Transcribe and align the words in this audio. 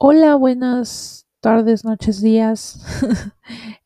Hola, 0.00 0.36
buenas 0.36 1.26
tardes, 1.40 1.84
noches, 1.84 2.22
días. 2.22 2.84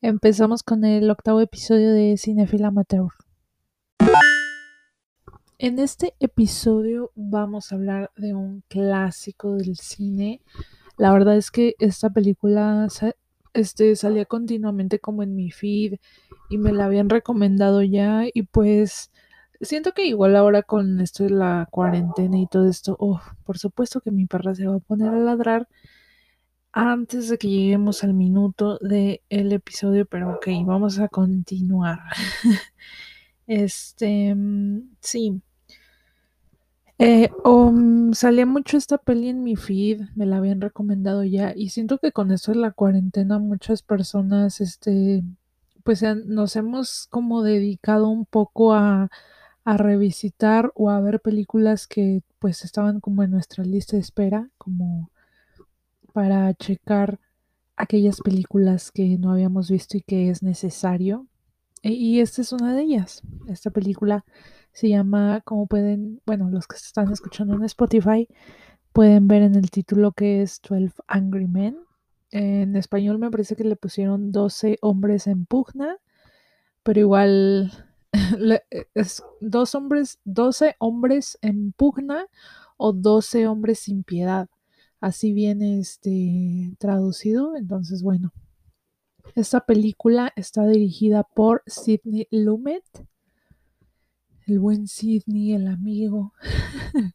Empezamos 0.03 0.63
con 0.63 0.85
el 0.85 1.11
octavo 1.11 1.41
episodio 1.41 1.91
de 1.91 2.19
Cinefil 2.19 2.67
Amateur. 2.67 3.09
En 5.57 5.79
este 5.79 6.13
episodio 6.21 7.13
vamos 7.15 7.73
a 7.73 7.77
hablar 7.77 8.11
de 8.15 8.35
un 8.35 8.63
clásico 8.69 9.55
del 9.55 9.77
cine. 9.77 10.43
La 10.99 11.15
verdad 11.15 11.35
es 11.39 11.51
que 11.51 11.77
esta 11.79 12.11
película 12.11 12.89
este, 13.55 13.97
salía 13.97 14.27
continuamente 14.27 14.99
como 14.99 15.23
en 15.23 15.35
mi 15.35 15.51
feed 15.51 15.95
y 16.51 16.59
me 16.59 16.75
la 16.75 16.85
habían 16.85 17.09
recomendado 17.09 17.81
ya 17.83 18.25
y 18.35 18.43
pues 18.43 19.11
siento 19.63 19.93
que 19.93 20.05
igual 20.05 20.37
ahora 20.37 20.63
con 20.63 21.01
esto 21.01 21.25
de 21.25 21.31
la 21.31 21.67
cuarentena 21.71 22.39
y 22.39 22.47
todo 22.47 22.69
esto, 22.69 22.97
oh, 22.99 23.23
por 23.45 23.57
supuesto 23.57 24.03
que 24.03 24.11
mi 24.11 24.27
perra 24.27 24.55
se 24.55 24.67
va 24.67 24.75
a 24.75 24.81
poner 24.81 25.09
a 25.09 25.19
ladrar 25.19 25.69
antes 26.73 27.29
de 27.29 27.39
que 27.39 27.49
lleguemos 27.49 28.03
al 28.05 28.15
minuto 28.15 28.79
del 28.81 29.21
episodio, 29.53 30.07
pero 30.07 30.35
ok, 30.37 30.47
vamos 30.65 30.99
a 30.99 31.09
continuar. 31.09 32.01
este, 33.47 34.35
mm, 34.35 34.97
sí. 35.01 35.43
Eh, 36.99 37.31
um, 37.45 38.13
salía 38.13 38.47
mucho 38.47 38.77
esta 38.77 38.97
peli 38.99 39.29
en 39.29 39.43
mi 39.43 39.57
feed, 39.57 40.03
me 40.15 40.25
la 40.27 40.37
habían 40.37 40.61
recomendado 40.61 41.25
ya, 41.25 41.53
y 41.55 41.71
siento 41.71 41.99
que 41.99 42.13
con 42.13 42.31
esto 42.31 42.53
de 42.53 42.59
la 42.59 42.71
cuarentena 42.71 43.39
muchas 43.39 43.83
personas, 43.83 44.61
este, 44.61 45.25
pues 45.85 46.03
nos 46.27 46.57
hemos 46.57 47.09
como 47.11 47.43
dedicado 47.43 48.09
un 48.09 48.25
poco 48.25 48.73
a, 48.75 49.11
a 49.65 49.77
revisitar 49.77 50.73
o 50.75 50.91
a 50.91 51.01
ver 51.01 51.21
películas 51.21 51.87
que 51.87 52.23
pues 52.39 52.65
estaban 52.65 53.01
como 53.01 53.23
en 53.23 53.33
nuestra 53.33 53.65
lista 53.65 53.97
de 53.97 54.03
espera, 54.03 54.51
como 54.59 55.12
para 56.13 56.53
checar 56.55 57.19
aquellas 57.77 58.21
películas 58.21 58.93
que 58.93 59.19
no 59.19 59.33
habíamos 59.33 59.71
visto 59.71 59.97
y 59.97 60.03
que 60.03 60.31
es 60.31 60.43
necesario. 60.43 61.27
E, 61.83 61.93
y 61.93 62.21
esta 62.21 62.43
es 62.43 62.53
una 62.53 62.75
de 62.75 62.83
ellas. 62.83 63.23
Esta 63.49 63.71
película 63.71 64.25
se 64.73 64.89
llama, 64.89 65.43
como 65.45 65.67
pueden, 65.67 66.21
bueno, 66.27 66.49
los 66.51 66.67
que 66.67 66.77
están 66.77 67.13
escuchando 67.13 67.55
en 67.55 67.65
Spotify 67.65 68.29
pueden 68.93 69.27
ver 69.29 69.43
en 69.43 69.55
el 69.55 69.71
título 69.71 70.13
que 70.13 70.43
es 70.43 70.61
12 70.69 70.93
Angry 71.09 71.49
Men. 71.49 71.79
En 72.31 72.77
español 72.77 73.19
me 73.19 73.31
parece 73.31 73.57
que 73.57 73.65
le 73.65 73.77
pusieron 73.77 74.33
12 74.33 74.79
hombres 74.81 75.27
en 75.27 75.45
pugna, 75.45 75.97
pero 76.83 77.01
igual 77.01 77.73
es 78.95 79.23
dos 79.41 79.75
hombres, 79.75 80.19
12 80.25 80.77
hombres 80.79 81.39
en 81.43 81.73
pugna 81.73 82.27
o 82.77 82.93
12 82.93 83.47
hombres 83.47 83.81
sin 83.81 84.03
piedad 84.03 84.49
así 85.03 85.35
viene 85.35 85.81
este 85.81 86.75
traducido. 86.79 87.57
Entonces, 87.57 88.03
bueno, 88.03 88.33
esta 89.35 89.67
película 89.67 90.33
está 90.37 90.67
dirigida 90.67 91.25
por 91.25 91.63
Sidney 91.67 92.29
Lumet, 92.31 92.85
el 94.47 94.59
buen 94.59 94.89
Sidney, 94.89 95.53
el 95.53 95.67
amigo. 95.69 96.33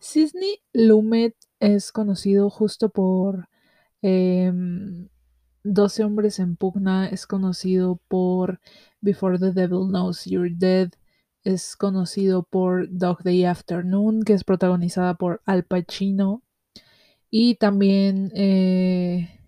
Sidney 0.00 0.60
Lumet 0.72 1.36
es 1.60 1.92
conocido 1.92 2.50
justo 2.50 2.88
por 2.88 3.48
12 4.02 4.02
em, 4.02 5.08
hombres 6.06 6.38
en 6.38 6.56
pugna, 6.56 7.06
es 7.06 7.26
conocido 7.26 8.00
por 8.08 8.60
Before 9.02 9.38
the 9.38 9.52
Devil 9.52 9.88
Knows 9.88 10.24
You're 10.24 10.54
Dead, 10.54 10.90
es 11.44 11.76
conocido 11.76 12.44
por 12.44 12.88
Dog 12.90 13.22
Day 13.22 13.44
Afternoon, 13.44 14.22
que 14.22 14.32
es 14.32 14.44
protagonizada 14.44 15.14
por 15.14 15.42
Al 15.44 15.64
Pacino, 15.64 16.42
y 17.30 17.54
también 17.54 18.32
eh, 18.34 19.40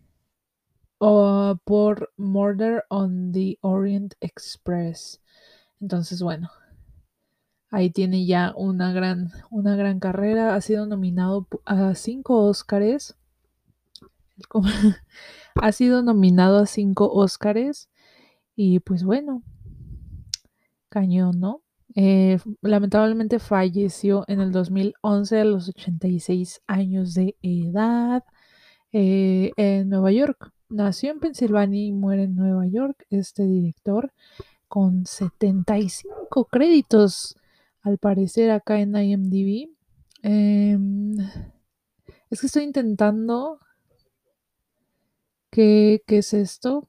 por 1.64 2.12
Murder 2.16 2.84
on 2.88 3.32
the 3.32 3.58
Orient 3.60 4.14
Express. 4.20 5.20
Entonces, 5.80 6.22
bueno, 6.22 6.50
ahí 7.70 7.90
tiene 7.90 8.24
ya 8.24 8.52
una 8.56 8.92
gran, 8.92 9.32
una 9.50 9.74
gran 9.74 9.98
carrera. 9.98 10.54
Ha 10.54 10.60
sido 10.60 10.86
nominado 10.86 11.48
a 11.64 11.94
cinco 11.96 12.44
Óscares. 12.44 13.16
ha 15.56 15.72
sido 15.72 16.02
nominado 16.02 16.58
a 16.58 16.66
cinco 16.66 17.10
Óscares. 17.12 17.88
Y 18.54 18.78
pues 18.80 19.02
bueno, 19.02 19.42
cañón, 20.88 21.40
¿no? 21.40 21.62
Eh, 21.94 22.38
lamentablemente 22.62 23.38
falleció 23.38 24.24
en 24.26 24.40
el 24.40 24.50
2011 24.50 25.40
a 25.40 25.44
los 25.44 25.68
86 25.68 26.62
años 26.66 27.14
de 27.14 27.36
edad 27.42 28.24
eh, 28.92 29.52
en 29.56 29.88
Nueva 29.88 30.12
York. 30.12 30.52
Nació 30.68 31.10
en 31.10 31.20
Pensilvania 31.20 31.84
y 31.84 31.92
muere 31.92 32.24
en 32.24 32.34
Nueva 32.34 32.66
York 32.66 33.06
este 33.10 33.44
director 33.44 34.12
con 34.68 35.04
75 35.04 36.46
créditos 36.46 37.36
al 37.82 37.98
parecer 37.98 38.50
acá 38.50 38.80
en 38.80 38.96
IMDb. 38.96 39.68
Em, 40.22 41.18
es 42.30 42.40
que 42.40 42.46
estoy 42.46 42.64
intentando... 42.64 43.58
¿Qué, 45.50 46.02
¿Qué 46.06 46.18
es 46.18 46.32
esto? 46.32 46.88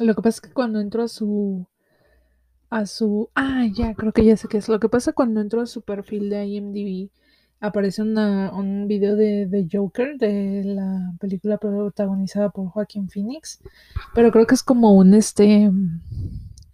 Lo 0.00 0.14
que 0.16 0.22
pasa 0.22 0.38
es 0.38 0.40
que 0.40 0.52
cuando 0.52 0.80
entro 0.80 1.04
a 1.04 1.08
su 1.08 1.69
a 2.70 2.86
su... 2.86 3.30
Ah, 3.34 3.66
ya, 3.72 3.94
creo 3.94 4.12
que 4.12 4.24
ya 4.24 4.36
sé 4.36 4.48
qué 4.48 4.58
es. 4.58 4.68
Lo 4.68 4.80
que 4.80 4.88
pasa 4.88 5.12
cuando 5.12 5.40
entro 5.40 5.60
a 5.60 5.66
su 5.66 5.82
perfil 5.82 6.30
de 6.30 6.46
IMDb, 6.46 7.10
aparece 7.60 8.02
un 8.02 8.86
video 8.88 9.16
de, 9.16 9.46
de, 9.46 9.68
Joker, 9.70 10.16
de 10.16 10.62
la 10.64 11.12
película 11.20 11.58
protagonizada 11.58 12.48
por 12.50 12.68
Joaquín 12.68 13.10
Phoenix, 13.10 13.60
pero 14.14 14.30
creo 14.32 14.46
que 14.46 14.54
es 14.54 14.62
como 14.62 14.94
un, 14.94 15.14
este, 15.14 15.70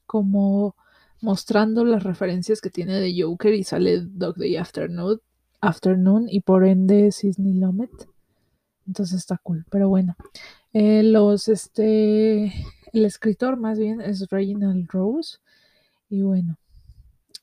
como 0.07 0.77
mostrando 1.21 1.85
las 1.85 2.05
referencias 2.05 2.61
que 2.61 2.71
tiene 2.71 3.01
de 3.01 3.21
Joker 3.21 3.53
y 3.55 3.65
sale 3.65 4.03
Dog 4.03 4.37
Day 4.37 4.57
Afternoon, 4.57 5.21
Afternoon 5.61 6.27
y 6.29 6.41
por 6.41 6.65
ende 6.65 7.11
Sidney 7.11 7.55
Lumet. 7.55 7.91
Entonces 8.87 9.19
está 9.19 9.39
cool, 9.43 9.65
pero 9.71 9.89
bueno. 9.89 10.15
Eh, 10.73 11.03
los, 11.03 11.49
este, 11.49 12.53
el 12.93 13.05
escritor 13.05 13.57
más 13.57 13.79
bien 13.79 14.01
es 14.01 14.29
Reginald 14.29 14.89
Rose 14.91 15.39
y 16.09 16.23
bueno, 16.23 16.59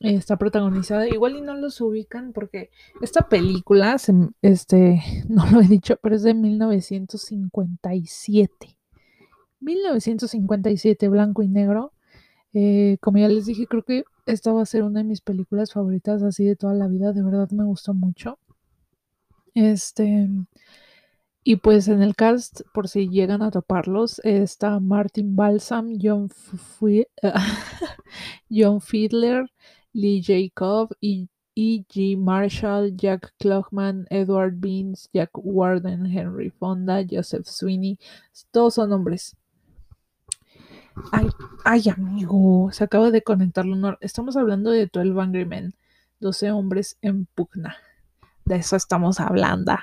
está 0.00 0.36
protagonizada. 0.36 1.08
Igual 1.08 1.36
y 1.36 1.40
no 1.40 1.54
los 1.54 1.80
ubican 1.80 2.32
porque 2.32 2.70
esta 3.00 3.28
película, 3.28 3.96
este, 4.42 5.00
no 5.28 5.48
lo 5.50 5.60
he 5.60 5.68
dicho, 5.68 5.96
pero 6.02 6.16
es 6.16 6.22
de 6.22 6.34
1957. 6.34 8.76
1957, 9.60 11.08
blanco 11.08 11.42
y 11.42 11.48
negro. 11.48 11.92
Eh, 12.52 12.98
como 13.00 13.18
ya 13.18 13.28
les 13.28 13.46
dije, 13.46 13.66
creo 13.66 13.82
que 13.82 14.04
esta 14.26 14.52
va 14.52 14.62
a 14.62 14.66
ser 14.66 14.84
una 14.84 15.00
de 15.00 15.04
mis 15.04 15.20
películas 15.20 15.72
favoritas 15.72 16.22
así 16.22 16.44
de 16.44 16.56
toda 16.56 16.74
la 16.74 16.86
vida. 16.86 17.12
De 17.12 17.22
verdad 17.22 17.50
me 17.50 17.64
gustó 17.64 17.94
mucho. 17.94 18.38
Este, 19.54 20.28
y 21.46 21.56
pues 21.56 21.88
en 21.88 22.02
el 22.02 22.16
cast, 22.16 22.62
por 22.72 22.88
si 22.88 23.10
llegan 23.10 23.42
a 23.42 23.50
toparlos, 23.50 24.18
está 24.24 24.80
Martin 24.80 25.36
Balsam, 25.36 25.98
John, 26.00 26.30
John 28.50 28.80
Fiedler, 28.80 29.52
Lee 29.92 30.22
Jacob, 30.22 30.96
E. 31.02 31.28
G. 31.54 32.16
Marshall, 32.16 32.96
Jack 32.96 33.34
Klugman, 33.38 34.06
Edward 34.08 34.54
Beans, 34.56 35.10
Jack 35.12 35.30
Warden, 35.34 36.06
Henry 36.06 36.50
Fonda, 36.50 37.04
Joseph 37.08 37.46
Sweeney. 37.46 37.98
Todos 38.50 38.74
son 38.74 38.92
hombres. 38.92 39.36
Ay, 41.12 41.28
ay, 41.64 41.88
amigo, 41.94 42.70
se 42.72 42.84
acaba 42.84 43.10
de 43.10 43.22
conectar 43.22 43.66
Lunor. 43.66 43.98
Estamos 44.00 44.36
hablando 44.36 44.70
de 44.70 44.86
12 44.86 45.20
Angry 45.20 45.44
Men, 45.44 45.74
12 46.20 46.52
hombres 46.52 46.96
en 47.02 47.26
pugna. 47.26 47.76
De 48.46 48.56
eso 48.56 48.76
estamos 48.76 49.20
hablando. 49.20 49.74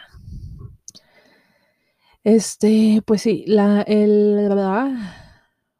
Este, 2.23 3.01
pues 3.05 3.23
sí, 3.23 3.43
la, 3.47 3.81
el, 3.81 4.49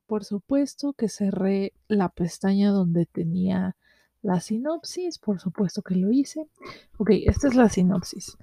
por 0.07 0.25
supuesto 0.25 0.93
que 0.93 1.07
cerré 1.07 1.73
la 1.88 2.09
pestaña 2.09 2.71
donde 2.71 3.05
tenía 3.05 3.75
la 4.21 4.39
sinopsis, 4.39 5.19
por 5.19 5.39
supuesto 5.39 5.81
que 5.81 5.95
lo 5.95 6.11
hice. 6.11 6.47
Ok, 6.97 7.11
esta 7.25 7.47
es 7.47 7.55
la 7.55 7.69
sinopsis. 7.69 8.38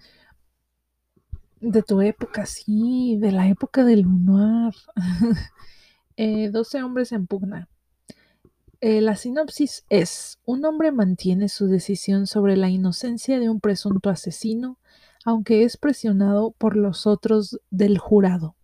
De 1.61 1.83
tu 1.83 2.00
época, 2.00 2.47
sí, 2.47 3.17
de 3.21 3.33
la 3.33 3.49
época 3.49 3.85
del 3.85 4.03
lunar. 4.03 4.75
eh, 6.17 6.50
12 6.50 6.83
hombres 6.83 7.12
en 7.12 7.27
pugna. 7.27 7.69
Eh, 8.81 9.00
la 9.00 9.17
sinopsis 9.17 9.85
es, 9.89 10.39
un 10.45 10.65
hombre 10.65 10.93
mantiene 10.93 11.49
su 11.49 11.67
decisión 11.67 12.29
sobre 12.29 12.56
la 12.56 12.71
inocencia 12.71 13.41
de 13.41 13.49
un 13.49 13.59
presunto 13.59 14.09
asesino 14.09 14.79
aunque 15.25 15.65
es 15.65 15.76
presionado 15.76 16.53
por 16.53 16.76
los 16.76 17.06
otros 17.06 17.61
del 17.70 17.99
jurado, 17.99 18.56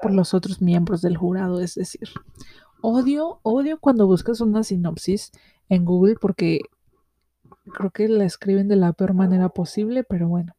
por 0.00 0.12
los 0.12 0.34
otros 0.34 0.62
miembros 0.62 1.02
del 1.02 1.16
jurado, 1.16 1.60
es 1.60 1.74
decir, 1.74 2.08
odio, 2.80 3.40
odio 3.42 3.78
cuando 3.80 4.06
buscas 4.06 4.40
una 4.40 4.62
sinopsis 4.62 5.32
en 5.68 5.84
Google 5.84 6.16
porque 6.20 6.60
creo 7.72 7.90
que 7.90 8.08
la 8.08 8.24
escriben 8.24 8.68
de 8.68 8.76
la 8.76 8.92
peor 8.92 9.14
manera 9.14 9.48
posible, 9.48 10.04
pero 10.04 10.28
bueno. 10.28 10.54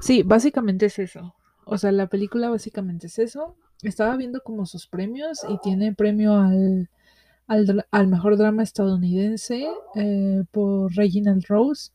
Sí, 0.00 0.22
básicamente 0.22 0.86
es 0.86 0.98
eso. 0.98 1.34
O 1.64 1.78
sea, 1.78 1.92
la 1.92 2.08
película 2.08 2.50
básicamente 2.50 3.06
es 3.06 3.18
eso. 3.18 3.56
Estaba 3.82 4.16
viendo 4.16 4.40
como 4.42 4.66
sus 4.66 4.86
premios 4.86 5.40
y 5.48 5.58
tiene 5.58 5.94
premio 5.94 6.34
al, 6.34 6.90
al, 7.46 7.86
al 7.90 8.08
mejor 8.08 8.36
drama 8.36 8.62
estadounidense 8.62 9.68
eh, 9.94 10.44
por 10.50 10.92
Reginald 10.94 11.44
Rose. 11.48 11.92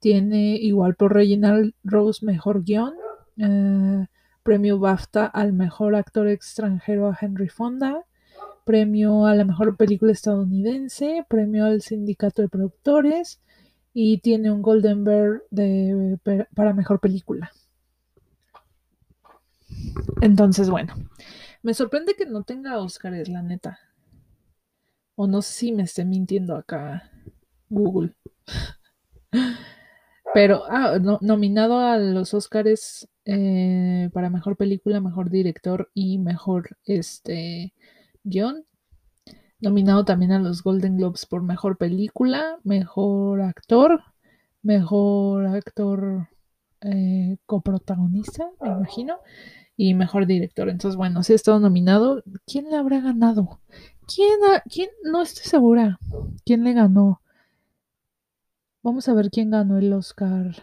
Tiene 0.00 0.56
igual 0.56 0.96
por 0.96 1.14
Reginald 1.14 1.74
Rose 1.84 2.24
mejor 2.24 2.64
guion. 2.64 2.94
Eh, 3.36 4.06
premio 4.42 4.78
BAFTA 4.78 5.26
al 5.26 5.52
mejor 5.52 5.94
actor 5.94 6.26
extranjero 6.26 7.08
a 7.08 7.18
Henry 7.20 7.48
Fonda. 7.48 8.04
Premio 8.64 9.26
a 9.26 9.34
la 9.34 9.44
mejor 9.44 9.76
película 9.76 10.12
estadounidense. 10.12 11.24
Premio 11.28 11.66
al 11.66 11.82
sindicato 11.82 12.40
de 12.42 12.48
productores 12.48 13.40
y 13.92 14.18
tiene 14.18 14.50
un 14.50 14.62
Golden 14.62 15.04
Bear 15.04 15.42
de, 15.50 16.18
para 16.54 16.72
mejor 16.72 17.00
película. 17.00 17.50
Entonces, 20.20 20.70
bueno, 20.70 20.94
me 21.62 21.74
sorprende 21.74 22.14
que 22.14 22.26
no 22.26 22.42
tenga 22.42 22.78
Oscars, 22.78 23.28
la 23.28 23.42
neta. 23.42 23.78
O 25.14 25.26
no 25.26 25.42
sé 25.42 25.52
si 25.52 25.72
me 25.72 25.82
esté 25.82 26.04
mintiendo 26.04 26.56
acá 26.56 27.10
Google. 27.68 28.14
Pero, 30.32 30.62
ah, 30.68 30.98
no, 31.00 31.18
nominado 31.22 31.80
a 31.80 31.98
los 31.98 32.34
Oscars 32.34 33.08
eh, 33.24 34.10
para 34.12 34.30
mejor 34.30 34.56
película, 34.56 35.00
mejor 35.00 35.30
director 35.30 35.90
y 35.94 36.18
mejor 36.18 36.76
este 36.84 37.74
guion. 38.22 38.64
Nominado 39.60 40.04
también 40.04 40.32
a 40.32 40.38
los 40.38 40.62
Golden 40.62 40.96
Globes 40.96 41.26
por 41.26 41.42
mejor 41.42 41.76
película, 41.76 42.58
mejor 42.64 43.42
actor, 43.42 44.02
mejor 44.62 45.46
actor 45.46 46.28
eh, 46.80 47.36
coprotagonista, 47.44 48.48
me 48.60 48.68
imagino, 48.68 49.18
y 49.76 49.94
mejor 49.94 50.26
director. 50.26 50.68
Entonces, 50.68 50.96
bueno, 50.96 51.22
si 51.22 51.32
ha 51.32 51.36
estado 51.36 51.60
nominado, 51.60 52.22
¿quién 52.46 52.70
le 52.70 52.76
habrá 52.76 53.00
ganado? 53.00 53.60
¿Quién, 54.06 54.38
quién? 54.70 54.90
No 55.04 55.22
estoy 55.22 55.44
segura. 55.44 55.98
¿Quién 56.44 56.64
le 56.64 56.72
ganó? 56.72 57.20
Vamos 58.82 59.10
a 59.10 59.14
ver 59.14 59.30
quién 59.30 59.50
ganó 59.50 59.76
el 59.76 59.92
Oscar. 59.92 60.54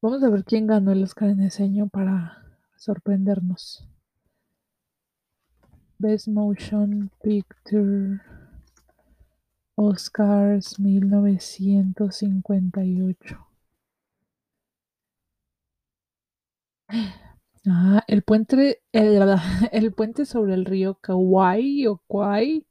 Vamos 0.00 0.22
a 0.22 0.30
ver 0.30 0.44
quién 0.44 0.68
ganó 0.68 0.92
el 0.92 1.02
Oscar 1.02 1.30
en 1.30 1.40
ese 1.40 1.64
año 1.64 1.88
para 1.88 2.44
sorprendernos. 2.76 3.84
Best 5.98 6.28
Motion 6.28 7.10
Picture 7.20 8.20
Oscars 9.74 10.78
1958. 10.78 13.44
Ah, 17.66 18.04
el 18.06 18.22
puente, 18.22 18.82
el, 18.92 19.20
el 19.72 19.92
puente 19.92 20.26
sobre 20.26 20.54
el 20.54 20.64
río 20.64 20.94
Kauai 21.00 21.88
o 21.88 22.00
Kwai 22.06 22.64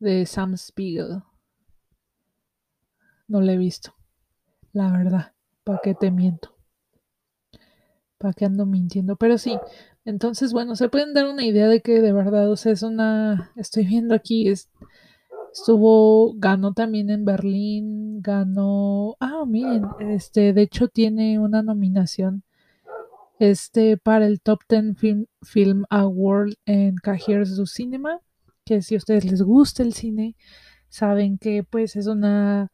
de 0.00 0.24
Sam 0.24 0.56
Spiegel. 0.56 1.22
No 3.32 3.40
lo 3.40 3.50
he 3.50 3.56
visto. 3.56 3.94
La 4.74 4.92
verdad, 4.92 5.32
¿para 5.64 5.80
qué 5.82 5.94
te 5.94 6.10
miento? 6.10 6.54
¿Para 8.18 8.34
qué 8.34 8.44
ando 8.44 8.66
mintiendo? 8.66 9.16
Pero 9.16 9.38
sí, 9.38 9.58
entonces, 10.04 10.52
bueno, 10.52 10.76
se 10.76 10.90
pueden 10.90 11.14
dar 11.14 11.24
una 11.24 11.42
idea 11.42 11.66
de 11.66 11.80
que 11.80 12.02
de 12.02 12.12
verdad, 12.12 12.50
o 12.50 12.56
sea, 12.56 12.72
es 12.72 12.82
una, 12.82 13.50
estoy 13.56 13.86
viendo 13.86 14.14
aquí, 14.14 14.48
es, 14.48 14.68
estuvo, 15.50 16.34
ganó 16.34 16.74
también 16.74 17.08
en 17.08 17.24
Berlín, 17.24 18.20
ganó, 18.20 19.16
ah, 19.18 19.44
miren, 19.46 19.86
este, 20.00 20.52
de 20.52 20.60
hecho 20.60 20.88
tiene 20.88 21.38
una 21.38 21.62
nominación, 21.62 22.42
este, 23.38 23.96
para 23.96 24.26
el 24.26 24.42
Top 24.42 24.60
Ten 24.68 24.94
Film, 24.94 25.24
Film 25.40 25.84
Award 25.88 26.52
en 26.66 26.96
Cahiers 26.96 27.56
du 27.56 27.64
Cinema, 27.64 28.20
que 28.66 28.82
si 28.82 28.94
a 28.94 28.98
ustedes 28.98 29.24
les 29.24 29.40
gusta 29.40 29.82
el 29.82 29.94
cine, 29.94 30.36
saben 30.90 31.38
que 31.38 31.64
pues 31.64 31.96
es 31.96 32.06
una, 32.08 32.70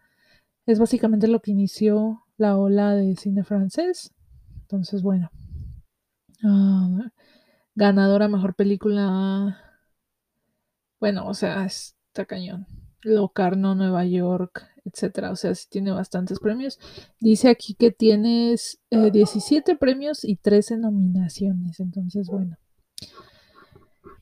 es 0.68 0.78
básicamente 0.78 1.28
lo 1.28 1.40
que 1.40 1.50
inició 1.50 2.24
la 2.36 2.56
ola 2.56 2.94
de 2.94 3.16
cine 3.16 3.42
francés, 3.42 4.14
entonces, 4.60 5.02
bueno. 5.02 5.30
Uh, 6.44 7.08
ganadora 7.74 8.28
mejor 8.28 8.54
película. 8.54 9.58
Bueno, 11.00 11.26
o 11.26 11.32
sea, 11.32 11.64
está 11.64 12.26
cañón. 12.26 12.66
Locarno, 13.00 13.74
Nueva 13.74 14.04
York, 14.04 14.68
etcétera. 14.84 15.30
O 15.30 15.36
sea, 15.36 15.54
sí 15.54 15.66
tiene 15.70 15.90
bastantes 15.90 16.38
premios. 16.38 16.78
Dice 17.18 17.48
aquí 17.48 17.74
que 17.74 17.90
tienes 17.90 18.78
eh, 18.90 19.10
17 19.10 19.74
premios 19.76 20.22
y 20.22 20.36
13 20.36 20.76
nominaciones. 20.76 21.80
Entonces, 21.80 22.28
bueno. 22.28 22.58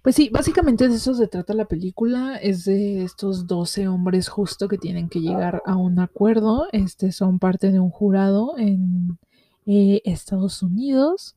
Pues 0.06 0.14
sí, 0.14 0.28
básicamente 0.28 0.88
de 0.88 0.94
eso 0.94 1.14
se 1.14 1.26
trata 1.26 1.52
la 1.52 1.64
película. 1.64 2.36
Es 2.36 2.64
de 2.64 3.02
estos 3.02 3.48
12 3.48 3.88
hombres 3.88 4.28
justo 4.28 4.68
que 4.68 4.78
tienen 4.78 5.08
que 5.08 5.18
llegar 5.20 5.64
a 5.66 5.74
un 5.74 5.98
acuerdo. 5.98 6.68
Este 6.70 7.10
son 7.10 7.40
parte 7.40 7.72
de 7.72 7.80
un 7.80 7.90
jurado 7.90 8.56
en 8.56 9.18
eh, 9.66 10.02
Estados 10.04 10.62
Unidos 10.62 11.34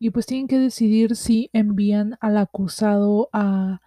y 0.00 0.10
pues 0.10 0.26
tienen 0.26 0.48
que 0.48 0.58
decidir 0.58 1.14
si 1.14 1.48
envían 1.52 2.18
al 2.20 2.38
acusado 2.38 3.28
a, 3.32 3.82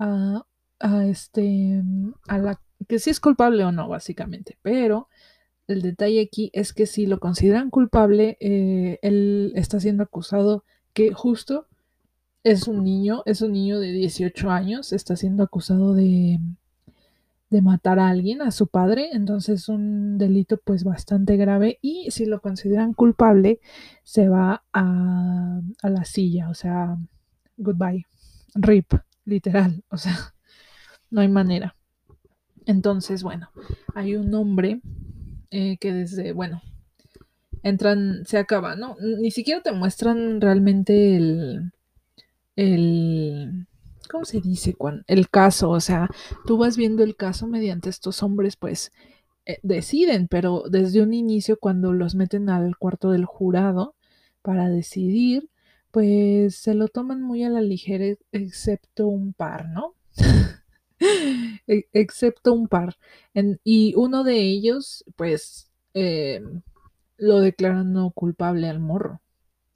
a, 0.00 0.44
a 0.80 1.06
este 1.06 1.84
a 2.26 2.38
la 2.38 2.60
que 2.88 2.98
si 2.98 3.10
es 3.10 3.20
culpable 3.20 3.64
o 3.64 3.70
no 3.70 3.88
básicamente 3.88 4.58
pero 4.60 5.08
el 5.68 5.82
detalle 5.82 6.20
aquí 6.20 6.50
es 6.52 6.72
que 6.72 6.86
si 6.86 7.06
lo 7.06 7.20
consideran 7.20 7.70
culpable 7.70 8.38
eh, 8.40 8.98
él 9.02 9.52
está 9.54 9.78
siendo 9.78 10.02
acusado 10.02 10.64
que 10.94 11.12
justo 11.12 11.68
es 12.50 12.68
un 12.68 12.84
niño 12.84 13.22
es 13.26 13.42
un 13.42 13.52
niño 13.52 13.80
de 13.80 13.92
18 13.92 14.50
años 14.50 14.92
está 14.92 15.16
siendo 15.16 15.42
acusado 15.42 15.94
de 15.94 16.38
de 17.50 17.62
matar 17.62 17.98
a 17.98 18.08
alguien, 18.08 18.42
a 18.42 18.50
su 18.50 18.66
padre, 18.66 19.08
entonces 19.12 19.68
un 19.68 20.18
delito 20.18 20.60
pues 20.62 20.84
bastante 20.84 21.36
grave 21.36 21.78
y 21.80 22.10
si 22.10 22.26
lo 22.26 22.40
consideran 22.40 22.92
culpable 22.92 23.60
se 24.02 24.28
va 24.28 24.64
a, 24.72 25.60
a 25.82 25.88
la 25.88 26.04
silla, 26.04 26.50
o 26.50 26.54
sea, 26.54 26.96
goodbye, 27.56 28.06
rip, 28.54 28.92
literal, 29.24 29.82
o 29.90 29.96
sea, 29.96 30.34
no 31.10 31.20
hay 31.22 31.28
manera. 31.28 31.74
Entonces, 32.66 33.22
bueno, 33.22 33.50
hay 33.94 34.16
un 34.16 34.34
hombre 34.34 34.82
eh, 35.50 35.78
que 35.78 35.94
desde, 35.94 36.32
bueno, 36.32 36.60
entran, 37.62 38.26
se 38.26 38.36
acaba, 38.36 38.76
¿no? 38.76 38.96
Ni 39.00 39.30
siquiera 39.30 39.62
te 39.62 39.72
muestran 39.72 40.42
realmente 40.42 41.16
el, 41.16 41.72
el, 42.58 43.68
¿cómo 44.10 44.24
se 44.24 44.40
dice? 44.40 44.76
el 45.06 45.30
caso, 45.30 45.70
o 45.70 45.80
sea, 45.80 46.08
tú 46.44 46.58
vas 46.58 46.76
viendo 46.76 47.04
el 47.04 47.14
caso 47.14 47.46
mediante 47.46 47.88
estos 47.88 48.22
hombres, 48.24 48.56
pues 48.56 48.90
eh, 49.46 49.60
deciden, 49.62 50.26
pero 50.26 50.64
desde 50.68 51.00
un 51.02 51.14
inicio 51.14 51.58
cuando 51.60 51.92
los 51.92 52.16
meten 52.16 52.50
al 52.50 52.76
cuarto 52.76 53.12
del 53.12 53.26
jurado 53.26 53.94
para 54.42 54.68
decidir, 54.68 55.48
pues 55.92 56.56
se 56.56 56.74
lo 56.74 56.88
toman 56.88 57.22
muy 57.22 57.44
a 57.44 57.48
la 57.48 57.60
ligera, 57.60 58.06
excepto 58.32 59.06
un 59.06 59.32
par, 59.32 59.68
¿no? 59.68 59.94
E, 61.68 61.86
excepto 61.92 62.54
un 62.54 62.66
par. 62.66 62.96
Y 63.62 63.94
uno 63.96 64.24
de 64.24 64.40
ellos, 64.40 65.04
pues, 65.16 65.70
eh, 65.94 66.42
lo 67.18 67.40
declaran 67.40 67.92
no 67.92 68.10
culpable 68.10 68.68
al 68.68 68.80
morro. 68.80 69.20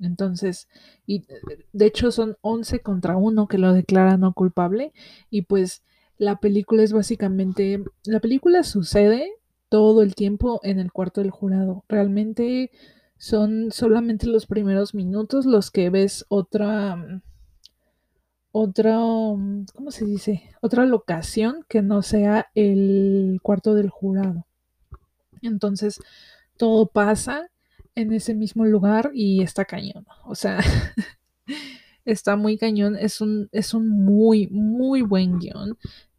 Entonces, 0.02 0.68
y 1.06 1.25
de 1.73 1.87
hecho 1.87 2.11
son 2.11 2.37
11 2.40 2.80
contra 2.80 3.16
1 3.16 3.47
que 3.47 3.59
lo 3.59 3.73
declaran 3.73 4.21
no 4.21 4.32
culpable 4.32 4.92
y 5.30 5.42
pues 5.42 5.82
la 6.18 6.37
película 6.37 6.82
es 6.82 6.92
básicamente, 6.92 7.82
la 8.04 8.21
película 8.21 8.62
sucede 8.62 9.30
todo 9.68 10.02
el 10.02 10.14
tiempo 10.14 10.61
en 10.62 10.78
el 10.78 10.92
cuarto 10.92 11.21
del 11.21 11.30
jurado. 11.30 11.85
Realmente 11.88 12.71
son 13.16 13.71
solamente 13.73 14.26
los 14.26 14.47
primeros 14.47 14.94
minutos 14.94 15.47
los 15.47 15.71
que 15.71 15.90
ves 15.90 16.26
otra, 16.28 17.23
otra, 18.52 18.97
¿cómo 18.97 19.90
se 19.90 20.04
dice? 20.04 20.42
Otra 20.61 20.85
locación 20.85 21.64
que 21.68 21.82
no 21.82 22.02
sea 22.02 22.49
el 22.54 23.40
cuarto 23.42 23.75
del 23.75 23.88
jurado. 23.88 24.47
Entonces, 25.40 26.00
todo 26.56 26.87
pasa 26.87 27.50
en 27.95 28.13
ese 28.13 28.35
mismo 28.35 28.65
lugar 28.65 29.11
y 29.15 29.43
está 29.43 29.65
cañón. 29.65 30.07
O 30.25 30.35
sea, 30.35 30.61
está 32.05 32.37
muy 32.37 32.59
cañón. 32.59 32.97
Es 32.97 33.21
un, 33.21 33.49
es 33.53 33.75
un 33.75 33.89
muy, 33.89 34.49
muy 34.49 35.03
buen 35.03 35.39
guion. 35.39 35.79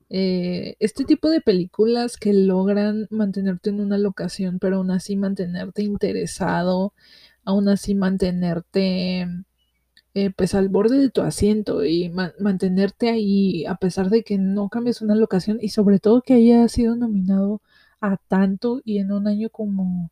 Eh, 0.09 0.75
este 0.79 1.05
tipo 1.05 1.29
de 1.29 1.41
películas 1.41 2.17
que 2.17 2.33
logran 2.33 3.07
mantenerte 3.09 3.71
en 3.71 3.81
una 3.81 3.97
locación, 3.97 4.59
pero 4.59 4.77
aún 4.77 4.91
así 4.91 5.15
mantenerte 5.15 5.83
interesado, 5.83 6.93
aún 7.45 7.67
así 7.69 7.95
mantenerte 7.95 9.27
eh, 10.15 10.29
pues 10.35 10.53
al 10.53 10.69
borde 10.69 10.97
de 10.99 11.09
tu 11.09 11.21
asiento 11.21 11.83
y 11.83 12.09
ma 12.09 12.33
mantenerte 12.39 13.09
ahí 13.09 13.65
a 13.65 13.75
pesar 13.77 14.09
de 14.11 14.23
que 14.23 14.37
no 14.37 14.69
cambies 14.69 15.01
una 15.01 15.15
locación 15.15 15.57
y 15.61 15.69
sobre 15.69 15.99
todo 15.99 16.21
que 16.21 16.35
haya 16.35 16.67
sido 16.67 16.95
nominado 16.95 17.61
a 17.99 18.17
tanto 18.17 18.81
y 18.85 18.99
en 18.99 19.11
un 19.11 19.27
año 19.27 19.49
como 19.49 20.11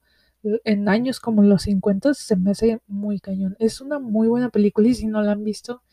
en 0.64 0.90
años 0.90 1.20
como 1.20 1.44
los 1.44 1.64
50 1.64 2.14
se 2.14 2.36
me 2.36 2.52
hace 2.52 2.80
muy 2.88 3.20
cañón. 3.20 3.56
Es 3.60 3.82
una 3.82 4.00
muy 4.00 4.28
buena 4.28 4.50
película 4.50 4.88
y 4.88 4.96
si 4.96 5.08
no 5.08 5.22
la 5.22 5.34
han 5.34 5.44
visto, 5.44 5.84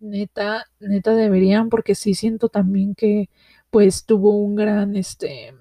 neta, 0.00 0.66
neta 0.80 1.14
deberían 1.14 1.68
porque 1.70 1.94
sí 1.94 2.14
siento 2.14 2.48
también 2.48 2.94
que 2.94 3.30
pues 3.70 4.04
tuvo 4.04 4.36
un 4.36 4.56
gran, 4.56 4.96
este, 4.96 5.54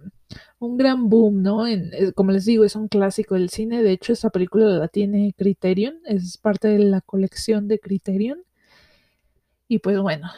un 0.60 0.78
gran 0.78 1.10
boom, 1.10 1.44
¿no? 1.44 1.68
En, 1.68 1.92
eh, 1.94 2.14
como 2.14 2.32
les 2.32 2.46
digo, 2.46 2.66
es 2.66 2.76
un 2.76 2.88
clásico 2.88 3.36
del 3.36 3.50
cine. 3.50 3.84
De 3.84 3.92
hecho, 3.92 4.14
esta 4.14 4.30
película 4.30 4.66
la 4.66 4.88
tiene 4.88 5.34
Criterion, 5.38 6.00
es 6.06 6.38
parte 6.38 6.70
de 6.70 6.80
la 6.80 7.02
colección 7.02 7.68
de 7.68 7.80
Criterion. 7.80 8.44
Y 9.68 9.80
pues 9.80 10.00
bueno, 10.00 10.30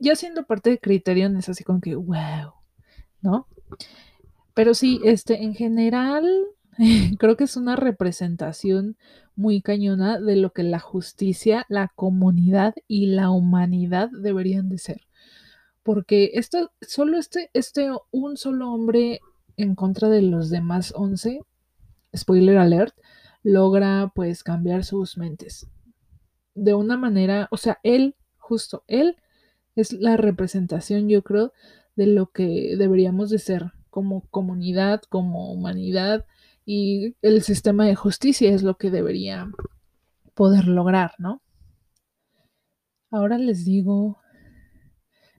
ya 0.00 0.16
siendo 0.16 0.44
parte 0.46 0.70
de 0.70 0.78
Criterion 0.78 1.36
es 1.36 1.48
así 1.48 1.64
como 1.64 1.80
que, 1.80 1.94
wow, 1.94 2.52
¿no? 3.20 3.46
Pero 4.56 4.72
sí, 4.72 5.02
este, 5.04 5.42
en 5.44 5.54
general, 5.54 6.26
creo 7.18 7.36
que 7.36 7.44
es 7.44 7.58
una 7.58 7.76
representación 7.76 8.96
muy 9.34 9.60
cañona 9.60 10.18
de 10.18 10.36
lo 10.36 10.54
que 10.54 10.62
la 10.62 10.78
justicia, 10.78 11.66
la 11.68 11.92
comunidad 11.94 12.74
y 12.88 13.08
la 13.08 13.28
humanidad 13.28 14.08
deberían 14.10 14.70
de 14.70 14.78
ser. 14.78 15.02
Porque 15.82 16.30
esto, 16.32 16.72
solo 16.80 17.18
este, 17.18 17.50
este, 17.52 17.90
un 18.10 18.38
solo 18.38 18.72
hombre 18.72 19.20
en 19.58 19.74
contra 19.74 20.08
de 20.08 20.22
los 20.22 20.48
demás 20.48 20.94
11, 20.96 21.42
spoiler 22.16 22.56
alert, 22.56 22.94
logra 23.42 24.10
pues 24.14 24.42
cambiar 24.42 24.86
sus 24.86 25.18
mentes. 25.18 25.68
De 26.54 26.72
una 26.72 26.96
manera, 26.96 27.46
o 27.50 27.58
sea, 27.58 27.78
él, 27.82 28.14
justo 28.38 28.84
él, 28.86 29.16
es 29.74 29.92
la 29.92 30.16
representación, 30.16 31.10
yo 31.10 31.20
creo, 31.22 31.52
de 31.94 32.06
lo 32.06 32.30
que 32.30 32.74
deberíamos 32.78 33.28
de 33.28 33.38
ser 33.38 33.75
como 33.96 34.28
comunidad, 34.28 35.00
como 35.08 35.50
humanidad, 35.50 36.26
y 36.66 37.16
el 37.22 37.40
sistema 37.40 37.86
de 37.86 37.94
justicia 37.94 38.52
es 38.52 38.62
lo 38.62 38.76
que 38.76 38.90
debería 38.90 39.50
poder 40.34 40.68
lograr, 40.68 41.12
¿no? 41.16 41.40
Ahora 43.10 43.38
les 43.38 43.64
digo, 43.64 44.18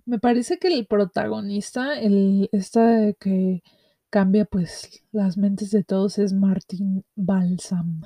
me 0.05 0.17
parece 0.17 0.57
que 0.57 0.69
el 0.69 0.87
protagonista, 0.87 1.99
el 1.99 2.49
esta 2.51 3.13
que 3.13 3.61
cambia 4.09 4.45
pues 4.45 5.03
las 5.11 5.37
mentes 5.37 5.69
de 5.69 5.83
todos 5.83 6.17
es 6.17 6.33
Martin 6.33 7.05
Balsam. 7.15 8.01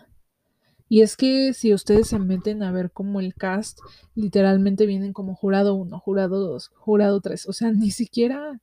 Y 0.89 0.99
es 0.99 1.15
que 1.15 1.53
si 1.53 1.73
ustedes 1.73 2.09
se 2.09 2.19
meten 2.19 2.61
a 2.61 2.73
ver 2.73 2.91
como 2.91 3.21
el 3.21 3.35
cast, 3.35 3.79
literalmente 4.15 4.85
vienen 4.85 5.13
como 5.13 5.33
jurado 5.33 5.75
1, 5.75 5.97
jurado 6.01 6.41
2, 6.41 6.71
jurado 6.75 7.21
3. 7.21 7.47
O 7.47 7.53
sea, 7.53 7.71
ni 7.71 7.91
siquiera 7.91 8.59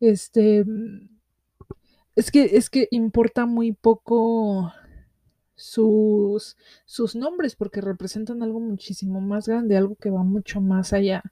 este 0.00 0.64
es 2.16 2.30
que, 2.30 2.56
es 2.56 2.70
que 2.70 2.88
importa 2.90 3.46
muy 3.46 3.72
poco 3.72 4.72
sus, 5.54 6.56
sus 6.84 7.14
nombres 7.14 7.56
porque 7.56 7.80
representan 7.80 8.42
algo 8.42 8.58
muchísimo 8.58 9.20
más 9.20 9.46
grande, 9.48 9.76
algo 9.76 9.96
que 9.96 10.10
va 10.10 10.22
mucho 10.22 10.60
más 10.60 10.92
allá. 10.92 11.22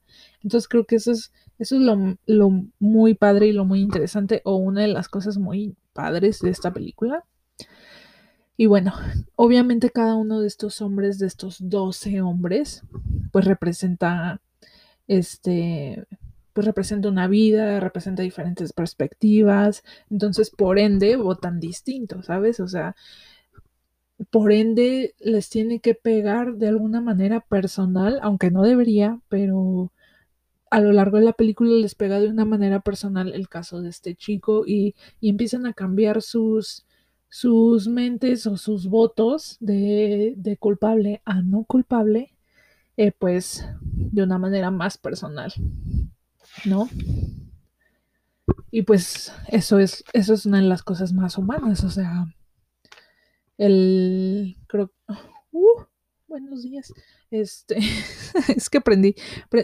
Entonces 0.42 0.68
creo 0.68 0.84
que 0.84 0.96
eso 0.96 1.12
es, 1.12 1.32
eso 1.58 1.76
es 1.76 1.82
lo, 1.82 2.16
lo 2.26 2.50
muy 2.78 3.14
padre 3.14 3.46
y 3.48 3.52
lo 3.52 3.64
muy 3.64 3.80
interesante 3.80 4.42
o 4.44 4.56
una 4.56 4.82
de 4.82 4.88
las 4.88 5.08
cosas 5.08 5.38
muy 5.38 5.74
padres 5.94 6.40
de 6.40 6.50
esta 6.50 6.72
película. 6.72 7.24
Y 8.56 8.66
bueno, 8.66 8.92
obviamente 9.36 9.90
cada 9.90 10.14
uno 10.14 10.40
de 10.40 10.46
estos 10.46 10.80
hombres, 10.80 11.18
de 11.18 11.26
estos 11.26 11.56
12 11.60 12.20
hombres, 12.20 12.82
pues 13.32 13.46
representa 13.46 14.40
este 15.08 16.06
pues 16.54 16.66
representa 16.66 17.08
una 17.08 17.28
vida, 17.28 17.80
representa 17.80 18.22
diferentes 18.22 18.72
perspectivas, 18.72 19.82
entonces 20.10 20.50
por 20.50 20.78
ende 20.78 21.16
votan 21.16 21.60
distinto, 21.60 22.22
¿sabes? 22.22 22.60
O 22.60 22.68
sea, 22.68 22.96
por 24.30 24.52
ende 24.52 25.14
les 25.18 25.50
tiene 25.50 25.80
que 25.80 25.94
pegar 25.94 26.54
de 26.54 26.68
alguna 26.68 27.00
manera 27.00 27.40
personal, 27.40 28.20
aunque 28.22 28.50
no 28.50 28.62
debería, 28.62 29.20
pero 29.28 29.92
a 30.70 30.80
lo 30.80 30.92
largo 30.92 31.18
de 31.18 31.24
la 31.24 31.32
película 31.32 31.70
les 31.70 31.94
pega 31.94 32.20
de 32.20 32.28
una 32.28 32.44
manera 32.44 32.80
personal 32.80 33.32
el 33.34 33.48
caso 33.48 33.80
de 33.82 33.90
este 33.90 34.14
chico 34.14 34.64
y, 34.66 34.94
empiezan 35.22 35.66
a 35.66 35.72
cambiar 35.72 36.22
sus, 36.22 36.86
sus 37.28 37.88
mentes 37.88 38.46
o 38.46 38.56
sus 38.56 38.88
votos 38.88 39.56
de, 39.60 40.34
de 40.36 40.56
culpable 40.56 41.22
a 41.24 41.42
no 41.42 41.64
culpable, 41.64 42.34
eh, 42.96 43.12
pues 43.12 43.66
de 43.84 44.22
una 44.22 44.38
manera 44.38 44.70
más 44.70 44.98
personal. 44.98 45.52
¿No? 46.64 46.88
Y 48.70 48.82
pues 48.82 49.32
eso 49.48 49.78
es, 49.78 50.04
eso 50.12 50.34
es 50.34 50.46
una 50.46 50.58
de 50.60 50.66
las 50.66 50.82
cosas 50.82 51.12
más 51.12 51.38
humanas, 51.38 51.84
o 51.84 51.90
sea, 51.90 52.26
el, 53.56 54.56
creo, 54.66 54.92
uh, 55.52 55.82
buenos 56.26 56.62
días, 56.62 56.92
este, 57.30 57.78
es 58.56 58.68
que 58.68 58.78
aprendí, 58.78 59.14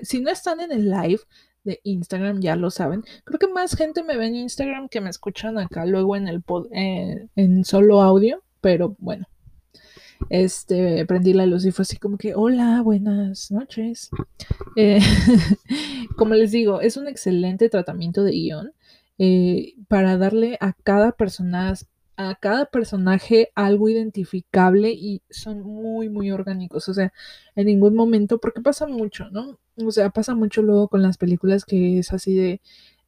si 0.02 0.20
no 0.20 0.30
están 0.30 0.60
en 0.60 0.72
el 0.72 0.90
live 0.90 1.20
de 1.64 1.80
Instagram, 1.82 2.40
ya 2.40 2.56
lo 2.56 2.70
saben, 2.70 3.02
creo 3.24 3.38
que 3.38 3.48
más 3.48 3.74
gente 3.74 4.02
me 4.02 4.16
ve 4.16 4.28
en 4.28 4.36
Instagram 4.36 4.88
que 4.88 5.00
me 5.00 5.10
escuchan 5.10 5.58
acá 5.58 5.84
luego 5.86 6.16
en 6.16 6.28
el 6.28 6.42
pod, 6.42 6.68
eh, 6.72 7.28
en 7.36 7.64
solo 7.64 8.02
audio, 8.02 8.42
pero 8.60 8.96
bueno, 8.98 9.26
este, 10.28 11.06
prendí 11.06 11.32
la 11.32 11.46
luz 11.46 11.64
y 11.64 11.72
fue 11.72 11.82
así 11.82 11.96
como 11.96 12.18
que, 12.18 12.34
hola, 12.34 12.82
buenas 12.82 13.50
noches. 13.50 14.10
Eh, 14.76 15.00
como 16.16 16.34
les 16.34 16.52
digo, 16.52 16.80
es 16.80 16.96
un 16.96 17.08
excelente 17.08 17.68
tratamiento 17.68 18.22
de 18.22 18.32
guion 18.32 18.72
eh, 19.18 19.74
para 19.88 20.16
darle 20.16 20.58
a 20.60 20.72
cada 20.72 21.12
persona 21.12 21.74
a 22.16 22.34
cada 22.34 22.66
personaje 22.66 23.50
algo 23.54 23.88
identificable 23.88 24.90
y 24.90 25.22
son 25.30 25.62
muy, 25.62 26.10
muy 26.10 26.30
orgánicos. 26.30 26.86
O 26.90 26.94
sea, 26.94 27.14
en 27.56 27.66
ningún 27.66 27.94
momento, 27.94 28.38
porque 28.38 28.60
pasa 28.60 28.86
mucho, 28.86 29.30
¿no? 29.30 29.58
O 29.76 29.90
sea, 29.90 30.10
pasa 30.10 30.34
mucho 30.34 30.60
luego 30.60 30.88
con 30.88 31.00
las 31.00 31.16
películas 31.16 31.64
que 31.64 31.98
es 31.98 32.12
así 32.12 32.34
de, 32.34 32.60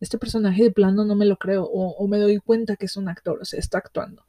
este 0.03 0.19
personaje 0.19 0.65
de 0.65 0.71
plano 0.73 1.05
no 1.05 1.15
me 1.15 1.27
lo 1.27 1.37
creo 1.37 1.65
o, 1.65 1.91
o 1.91 2.09
me 2.09 2.19
doy 2.19 2.39
cuenta 2.39 2.77
que 2.77 2.87
es 2.87 2.97
un 2.97 3.09
actor, 3.09 3.39
o 3.41 3.45
sea, 3.45 3.61
está 3.61 3.79
actuando. 3.79 4.25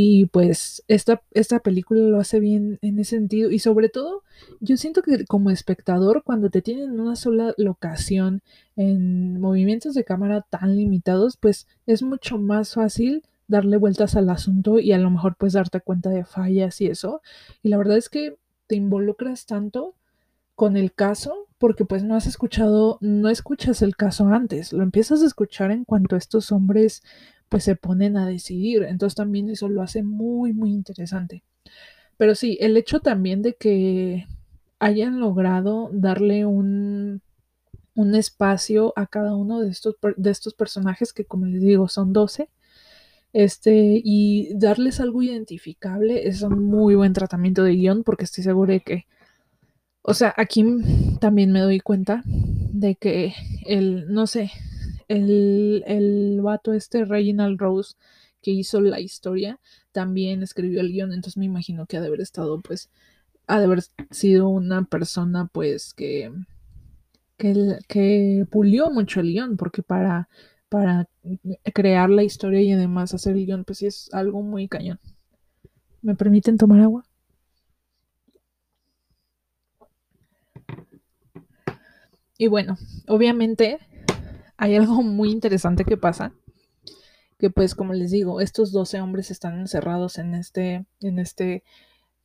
Y 0.00 0.26
pues 0.26 0.84
esta, 0.86 1.22
esta 1.32 1.58
película 1.58 2.00
lo 2.02 2.20
hace 2.20 2.38
bien 2.38 2.78
en 2.82 3.00
ese 3.00 3.16
sentido. 3.16 3.50
Y 3.50 3.58
sobre 3.58 3.88
todo, 3.88 4.22
yo 4.60 4.76
siento 4.76 5.02
que 5.02 5.24
como 5.24 5.50
espectador, 5.50 6.22
cuando 6.22 6.50
te 6.50 6.62
tienen 6.62 6.90
en 6.90 7.00
una 7.00 7.16
sola 7.16 7.52
locación, 7.56 8.40
en 8.76 9.40
movimientos 9.40 9.94
de 9.94 10.04
cámara 10.04 10.46
tan 10.48 10.76
limitados, 10.76 11.36
pues 11.36 11.66
es 11.84 12.04
mucho 12.04 12.38
más 12.38 12.74
fácil 12.74 13.24
darle 13.48 13.76
vueltas 13.76 14.14
al 14.14 14.30
asunto 14.30 14.78
y 14.78 14.92
a 14.92 14.98
lo 14.98 15.10
mejor 15.10 15.34
pues 15.34 15.54
darte 15.54 15.80
cuenta 15.80 16.10
de 16.10 16.24
fallas 16.24 16.80
y 16.80 16.86
eso. 16.86 17.20
Y 17.64 17.68
la 17.68 17.76
verdad 17.76 17.96
es 17.96 18.08
que 18.08 18.38
te 18.68 18.76
involucras 18.76 19.46
tanto 19.46 19.96
con 20.54 20.76
el 20.76 20.92
caso 20.92 21.48
porque 21.58 21.84
pues 21.84 22.04
no 22.04 22.14
has 22.14 22.28
escuchado, 22.28 22.98
no 23.00 23.30
escuchas 23.30 23.82
el 23.82 23.96
caso 23.96 24.28
antes, 24.28 24.72
lo 24.72 24.84
empiezas 24.84 25.24
a 25.24 25.26
escuchar 25.26 25.72
en 25.72 25.84
cuanto 25.84 26.14
estos 26.14 26.52
hombres 26.52 27.02
pues 27.48 27.64
se 27.64 27.76
ponen 27.76 28.16
a 28.16 28.26
decidir. 28.26 28.82
Entonces 28.84 29.16
también 29.16 29.48
eso 29.50 29.68
lo 29.68 29.82
hace 29.82 30.02
muy, 30.02 30.52
muy 30.52 30.72
interesante. 30.72 31.42
Pero 32.16 32.34
sí, 32.34 32.58
el 32.60 32.76
hecho 32.76 33.00
también 33.00 33.42
de 33.42 33.54
que 33.54 34.26
hayan 34.80 35.20
logrado 35.20 35.90
darle 35.92 36.46
un, 36.46 37.22
un 37.94 38.14
espacio 38.14 38.92
a 38.96 39.06
cada 39.06 39.34
uno 39.34 39.60
de 39.60 39.70
estos, 39.70 39.96
de 40.16 40.30
estos 40.30 40.54
personajes, 40.54 41.12
que 41.12 41.24
como 41.24 41.46
les 41.46 41.62
digo, 41.62 41.88
son 41.88 42.12
12, 42.12 42.48
este, 43.32 44.00
y 44.04 44.54
darles 44.54 45.00
algo 45.00 45.22
identificable 45.22 46.26
es 46.28 46.42
un 46.42 46.64
muy 46.64 46.94
buen 46.94 47.12
tratamiento 47.12 47.62
de 47.62 47.74
guion, 47.74 48.04
porque 48.04 48.24
estoy 48.24 48.44
segura 48.44 48.74
de 48.74 48.80
que, 48.80 49.06
o 50.02 50.14
sea, 50.14 50.32
aquí 50.36 50.64
también 51.20 51.52
me 51.52 51.60
doy 51.60 51.80
cuenta 51.80 52.22
de 52.24 52.94
que 52.94 53.34
el, 53.66 54.12
no 54.12 54.26
sé, 54.26 54.50
el, 55.08 55.84
el 55.86 56.40
vato 56.42 56.72
este, 56.72 57.04
Reginald 57.04 57.60
Rose, 57.60 57.96
que 58.42 58.50
hizo 58.52 58.80
la 58.80 59.00
historia, 59.00 59.58
también 59.92 60.42
escribió 60.42 60.80
el 60.80 60.92
guion, 60.92 61.12
entonces 61.12 61.36
me 61.36 61.46
imagino 61.46 61.86
que 61.86 61.96
ha 61.96 62.00
de 62.00 62.06
haber 62.08 62.20
estado, 62.20 62.60
pues, 62.60 62.90
ha 63.46 63.58
de 63.58 63.64
haber 63.64 63.82
sido 64.10 64.48
una 64.48 64.84
persona, 64.84 65.48
pues, 65.52 65.94
que, 65.94 66.32
que, 67.36 67.78
que 67.88 68.46
pulió 68.50 68.90
mucho 68.90 69.20
el 69.20 69.32
guion, 69.32 69.56
porque 69.56 69.82
para, 69.82 70.28
para 70.68 71.08
crear 71.74 72.10
la 72.10 72.24
historia 72.24 72.60
y 72.60 72.72
además 72.72 73.14
hacer 73.14 73.36
el 73.36 73.46
guion, 73.46 73.64
pues 73.64 73.78
sí 73.78 73.86
es 73.86 74.08
algo 74.12 74.42
muy 74.42 74.68
cañón. 74.68 75.00
¿Me 76.02 76.14
permiten 76.14 76.58
tomar 76.58 76.80
agua? 76.80 77.04
Y 82.38 82.46
bueno, 82.46 82.76
obviamente 83.08 83.78
hay 84.58 84.76
algo 84.76 85.02
muy 85.02 85.30
interesante 85.30 85.84
que 85.86 85.96
pasa, 85.96 86.34
que 87.38 87.48
pues 87.48 87.74
como 87.74 87.94
les 87.94 88.10
digo, 88.10 88.40
estos 88.42 88.72
12 88.72 89.00
hombres 89.00 89.30
están 89.30 89.58
encerrados 89.58 90.18
en 90.18 90.34
este, 90.34 90.84
en 91.00 91.18
este 91.18 91.64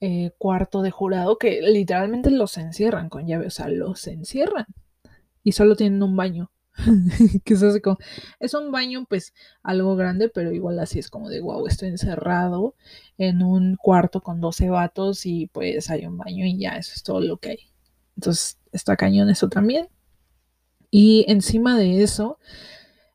eh, 0.02 0.32
cuarto 0.38 0.82
de 0.82 0.92
jurado 0.92 1.38
que 1.38 1.62
literalmente 1.62 2.30
los 2.32 2.58
encierran 2.58 3.08
con 3.10 3.28
llave, 3.28 3.48
o 3.48 3.52
sea, 3.52 3.70
los 3.70 4.06
encierran 4.08 4.66
y 5.44 5.54
solo 5.54 5.75
tienen 5.78 6.04
un 6.04 6.18
baño. 6.18 6.52
que 7.46 7.54
es 7.54 7.82
como, 7.84 7.98
es 8.40 8.56
un 8.56 8.72
baño 8.72 9.06
pues 9.08 9.34
algo 9.62 9.96
grande, 9.96 10.28
pero 10.28 10.52
igual 10.52 10.80
así 10.80 10.98
es 10.98 11.12
como 11.12 11.30
de, 11.30 11.40
wow, 11.40 11.68
estoy 11.68 11.90
encerrado 11.90 12.75
en 13.20 13.44
un 13.44 13.75
cuarto 13.75 14.22
con 14.22 14.42
12 14.42 14.70
vatos 14.70 15.28
y 15.28 15.46
pues 15.54 15.92
hay 15.92 16.08
un 16.08 16.18
baño 16.18 16.46
y 16.46 16.58
ya, 16.58 16.78
eso 16.78 16.94
es 16.96 17.04
todo 17.04 17.22
lo 17.22 17.38
que 17.38 17.50
hay. 17.52 17.60
Entonces 18.16 18.60
está 18.72 18.98
cañón 18.98 19.30
eso 19.30 19.50
también. 19.50 19.88
Y 20.96 21.26
encima 21.28 21.76
de 21.76 22.04
eso, 22.04 22.38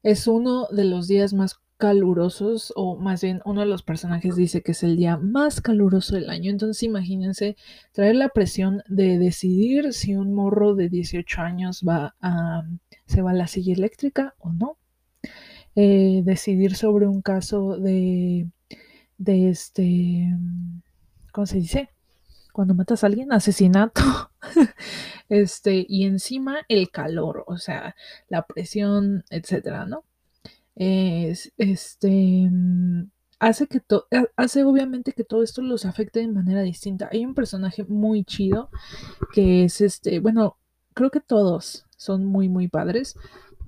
es 0.02 0.26
uno 0.26 0.66
de 0.72 0.82
los 0.82 1.06
días 1.06 1.32
más 1.32 1.60
calurosos, 1.76 2.72
o 2.74 2.96
más 2.96 3.22
bien 3.22 3.40
uno 3.44 3.60
de 3.60 3.68
los 3.68 3.84
personajes 3.84 4.34
dice 4.34 4.62
que 4.62 4.72
es 4.72 4.82
el 4.82 4.96
día 4.96 5.16
más 5.16 5.60
caluroso 5.60 6.16
del 6.16 6.28
año. 6.28 6.50
Entonces 6.50 6.82
imagínense 6.82 7.56
traer 7.92 8.16
la 8.16 8.30
presión 8.30 8.82
de 8.88 9.18
decidir 9.18 9.92
si 9.92 10.16
un 10.16 10.34
morro 10.34 10.74
de 10.74 10.88
18 10.88 11.40
años 11.40 11.84
va 11.86 12.16
a, 12.20 12.64
se 13.06 13.22
va 13.22 13.30
a 13.30 13.34
la 13.34 13.46
silla 13.46 13.74
eléctrica 13.74 14.34
o 14.40 14.52
no. 14.52 14.76
Eh, 15.76 16.22
decidir 16.24 16.74
sobre 16.74 17.06
un 17.06 17.22
caso 17.22 17.78
de, 17.78 18.48
de 19.18 19.50
este, 19.50 20.36
¿cómo 21.30 21.46
se 21.46 21.58
dice? 21.58 21.90
Cuando 22.52 22.74
matas 22.74 23.04
a 23.04 23.06
alguien, 23.06 23.32
asesinato. 23.32 24.02
este, 25.28 25.84
y 25.88 26.04
encima 26.04 26.58
el 26.68 26.90
calor, 26.90 27.44
o 27.46 27.58
sea, 27.58 27.94
la 28.28 28.46
presión, 28.46 29.24
etcétera, 29.30 29.86
¿no? 29.86 30.04
Es, 30.76 31.52
este, 31.58 32.50
hace 33.38 33.66
que 33.66 33.80
todo, 33.80 34.06
hace 34.36 34.64
obviamente 34.64 35.12
que 35.12 35.24
todo 35.24 35.42
esto 35.42 35.62
los 35.62 35.84
afecte 35.84 36.20
de 36.20 36.28
manera 36.28 36.62
distinta. 36.62 37.08
Hay 37.12 37.24
un 37.24 37.34
personaje 37.34 37.84
muy 37.84 38.24
chido 38.24 38.70
que 39.32 39.64
es 39.64 39.80
este, 39.80 40.20
bueno, 40.20 40.56
creo 40.94 41.10
que 41.10 41.20
todos 41.20 41.86
son 41.96 42.24
muy, 42.24 42.48
muy 42.48 42.68
padres, 42.68 43.16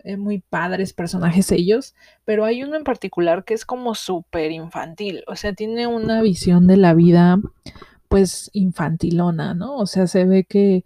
eh, 0.04 0.16
muy 0.16 0.38
padres 0.40 0.92
personajes 0.92 1.52
ellos, 1.52 1.94
pero 2.24 2.44
hay 2.44 2.62
uno 2.62 2.76
en 2.76 2.84
particular 2.84 3.44
que 3.44 3.54
es 3.54 3.64
como 3.64 3.94
súper 3.94 4.50
infantil, 4.50 5.24
o 5.26 5.36
sea, 5.36 5.52
tiene 5.52 5.86
una 5.86 6.22
visión 6.22 6.66
de 6.66 6.76
la 6.76 6.94
vida 6.94 7.38
pues 8.10 8.50
infantilona, 8.54 9.54
¿no? 9.54 9.76
O 9.76 9.86
sea, 9.86 10.08
se 10.08 10.24
ve 10.24 10.44
que 10.44 10.84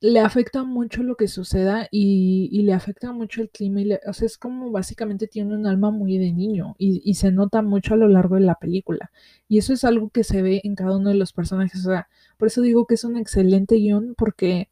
le 0.00 0.20
afecta 0.20 0.64
mucho 0.64 1.02
lo 1.02 1.16
que 1.16 1.28
suceda 1.28 1.88
y, 1.90 2.62
le 2.62 2.72
afecta 2.72 3.12
mucho 3.12 3.42
el 3.42 3.50
clima. 3.50 3.82
Y 3.82 3.92
o 3.92 4.12
sea, 4.14 4.26
es 4.26 4.38
como 4.38 4.70
básicamente 4.70 5.28
tiene 5.28 5.54
un 5.54 5.66
alma 5.66 5.90
muy 5.90 6.16
de 6.18 6.32
niño 6.32 6.74
y, 6.78 7.14
se 7.14 7.32
nota 7.32 7.60
mucho 7.62 7.94
a 7.94 7.96
lo 7.98 8.08
largo 8.08 8.36
de 8.36 8.42
la 8.42 8.54
película. 8.56 9.12
Y 9.46 9.58
eso 9.58 9.74
es 9.74 9.84
algo 9.84 10.08
que 10.10 10.24
se 10.24 10.40
ve 10.42 10.62
en 10.64 10.74
cada 10.74 10.96
uno 10.96 11.10
de 11.10 11.16
los 11.16 11.34
personajes. 11.34 11.80
O 11.86 11.90
sea, 11.90 12.08
por 12.38 12.48
eso 12.48 12.62
digo 12.62 12.86
que 12.86 12.94
es 12.94 13.04
un 13.04 13.18
excelente 13.18 13.76
guion 13.76 14.14
porque 14.16 14.70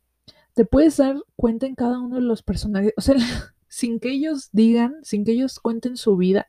te 0.55 0.65
puedes 0.65 0.97
dar 0.97 1.17
cuenta 1.37 1.67
en 1.67 1.75
cada 1.75 2.01
uno 2.01 2.17
de 2.17 2.23
los 2.23 2.43
personajes. 2.43 2.95
O 2.97 3.03
sea, 3.03 3.17
sin 3.69 4.01
que 4.01 4.13
ellos 4.13 4.49
digan, 4.53 4.97
sin 5.03 5.25
que 5.25 5.33
ellos 5.33 5.61
cuenten 5.61 5.99
su 5.99 6.17
vida, 6.17 6.49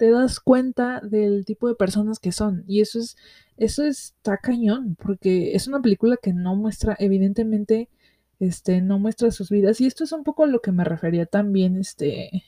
te 0.00 0.10
das 0.10 0.40
cuenta 0.40 1.00
del 1.00 1.44
tipo 1.44 1.68
de 1.68 1.74
personas 1.74 2.18
que 2.20 2.32
son. 2.32 2.64
Y 2.66 2.80
eso 2.80 2.98
es, 2.98 3.18
eso 3.58 3.84
está 3.84 4.38
cañón, 4.38 4.96
porque 4.98 5.54
es 5.54 5.68
una 5.68 5.82
película 5.82 6.16
que 6.16 6.32
no 6.32 6.56
muestra, 6.56 6.96
evidentemente, 6.98 7.90
este, 8.38 8.80
no 8.80 8.98
muestra 8.98 9.30
sus 9.30 9.50
vidas. 9.50 9.78
Y 9.82 9.86
esto 9.86 10.04
es 10.04 10.12
un 10.12 10.24
poco 10.24 10.44
a 10.44 10.46
lo 10.46 10.62
que 10.62 10.72
me 10.72 10.84
refería 10.84 11.26
también, 11.26 11.76
este, 11.76 12.44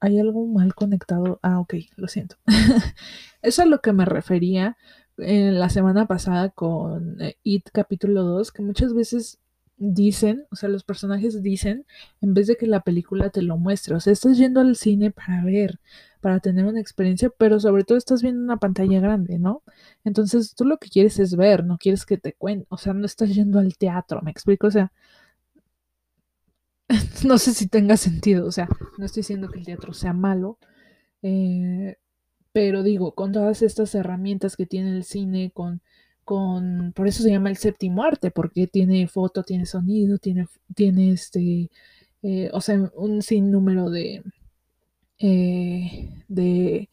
hay 0.00 0.18
algo 0.18 0.44
mal 0.48 0.74
conectado. 0.74 1.38
Ah, 1.40 1.60
ok, 1.60 1.74
lo 1.94 2.08
siento. 2.08 2.34
Eso 2.46 2.82
es 3.42 3.58
a 3.60 3.66
lo 3.66 3.80
que 3.80 3.92
me 3.92 4.04
refería 4.04 4.76
en 5.18 5.50
eh, 5.50 5.52
la 5.52 5.68
semana 5.68 6.06
pasada 6.06 6.50
con 6.50 7.22
eh, 7.22 7.36
It 7.44 7.68
capítulo 7.72 8.24
2, 8.24 8.50
que 8.50 8.62
muchas 8.62 8.92
veces 8.92 9.38
dicen, 9.76 10.46
o 10.50 10.56
sea, 10.56 10.68
los 10.68 10.84
personajes 10.84 11.42
dicen, 11.42 11.86
en 12.20 12.34
vez 12.34 12.46
de 12.46 12.56
que 12.56 12.66
la 12.66 12.80
película 12.80 13.30
te 13.30 13.42
lo 13.42 13.58
muestre, 13.58 13.94
o 13.94 14.00
sea, 14.00 14.12
estás 14.12 14.38
yendo 14.38 14.60
al 14.60 14.76
cine 14.76 15.10
para 15.10 15.44
ver, 15.44 15.80
para 16.20 16.40
tener 16.40 16.66
una 16.66 16.80
experiencia, 16.80 17.30
pero 17.36 17.58
sobre 17.60 17.84
todo 17.84 17.98
estás 17.98 18.22
viendo 18.22 18.42
una 18.42 18.58
pantalla 18.58 19.00
grande, 19.00 19.38
¿no? 19.38 19.62
Entonces 20.04 20.54
tú 20.54 20.64
lo 20.64 20.78
que 20.78 20.88
quieres 20.88 21.18
es 21.18 21.36
ver, 21.36 21.64
no 21.64 21.78
quieres 21.78 22.06
que 22.06 22.18
te 22.18 22.34
cuenten, 22.34 22.66
o 22.70 22.78
sea, 22.78 22.94
no 22.94 23.06
estás 23.06 23.34
yendo 23.34 23.58
al 23.58 23.76
teatro, 23.76 24.22
¿me 24.22 24.30
explico? 24.30 24.68
O 24.68 24.70
sea, 24.70 24.92
no 27.26 27.38
sé 27.38 27.54
si 27.54 27.68
tenga 27.68 27.96
sentido, 27.96 28.46
o 28.46 28.52
sea, 28.52 28.68
no 28.98 29.04
estoy 29.06 29.20
diciendo 29.22 29.48
que 29.48 29.58
el 29.58 29.64
teatro 29.64 29.92
sea 29.92 30.12
malo, 30.12 30.58
eh, 31.22 31.96
pero 32.52 32.82
digo, 32.82 33.14
con 33.14 33.32
todas 33.32 33.62
estas 33.62 33.94
herramientas 33.94 34.56
que 34.56 34.66
tiene 34.66 34.90
el 34.96 35.04
cine, 35.04 35.50
con, 35.54 35.82
con, 36.24 36.92
por 36.94 37.08
eso 37.08 37.22
se 37.22 37.30
llama 37.30 37.50
el 37.50 37.56
séptimo 37.56 38.02
arte, 38.04 38.30
porque 38.30 38.66
tiene 38.66 39.06
foto, 39.08 39.42
tiene 39.42 39.66
sonido, 39.66 40.18
tiene, 40.18 40.46
tiene 40.74 41.12
este, 41.12 41.70
eh, 42.22 42.50
o 42.52 42.60
sea, 42.60 42.90
un 42.96 43.22
sinnúmero 43.22 43.90
de, 43.90 44.22
eh, 45.18 46.24
de 46.28 46.88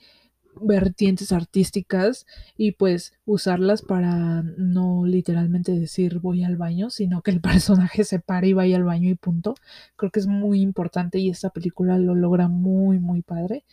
vertientes 0.62 1.32
artísticas 1.32 2.26
y 2.58 2.74
pues 2.74 3.14
usarlas 3.26 3.82
para 3.82 4.44
no 4.58 5.06
literalmente 5.06 5.72
decir 5.72 6.20
voy 6.20 6.44
al 6.44 6.58
baño, 6.58 6.90
sino 6.90 7.22
que 7.22 7.32
el 7.32 7.42
personaje 7.42 8.04
se 8.04 8.20
pare 8.20 8.50
y 8.50 8.54
vaya 8.54 8.78
al 8.78 8.84
baño 8.84 9.10
y 9.10 9.16
punto. 9.16 9.56
Creo 9.96 10.12
que 10.12 10.20
es 10.20 10.28
muy 10.28 10.62
importante 10.62 11.20
y 11.20 11.30
esta 11.30 11.50
película 11.50 11.98
lo 11.98 12.16
logra 12.16 12.48
muy, 12.48 13.00
muy 13.00 13.22
padre. 13.22 13.64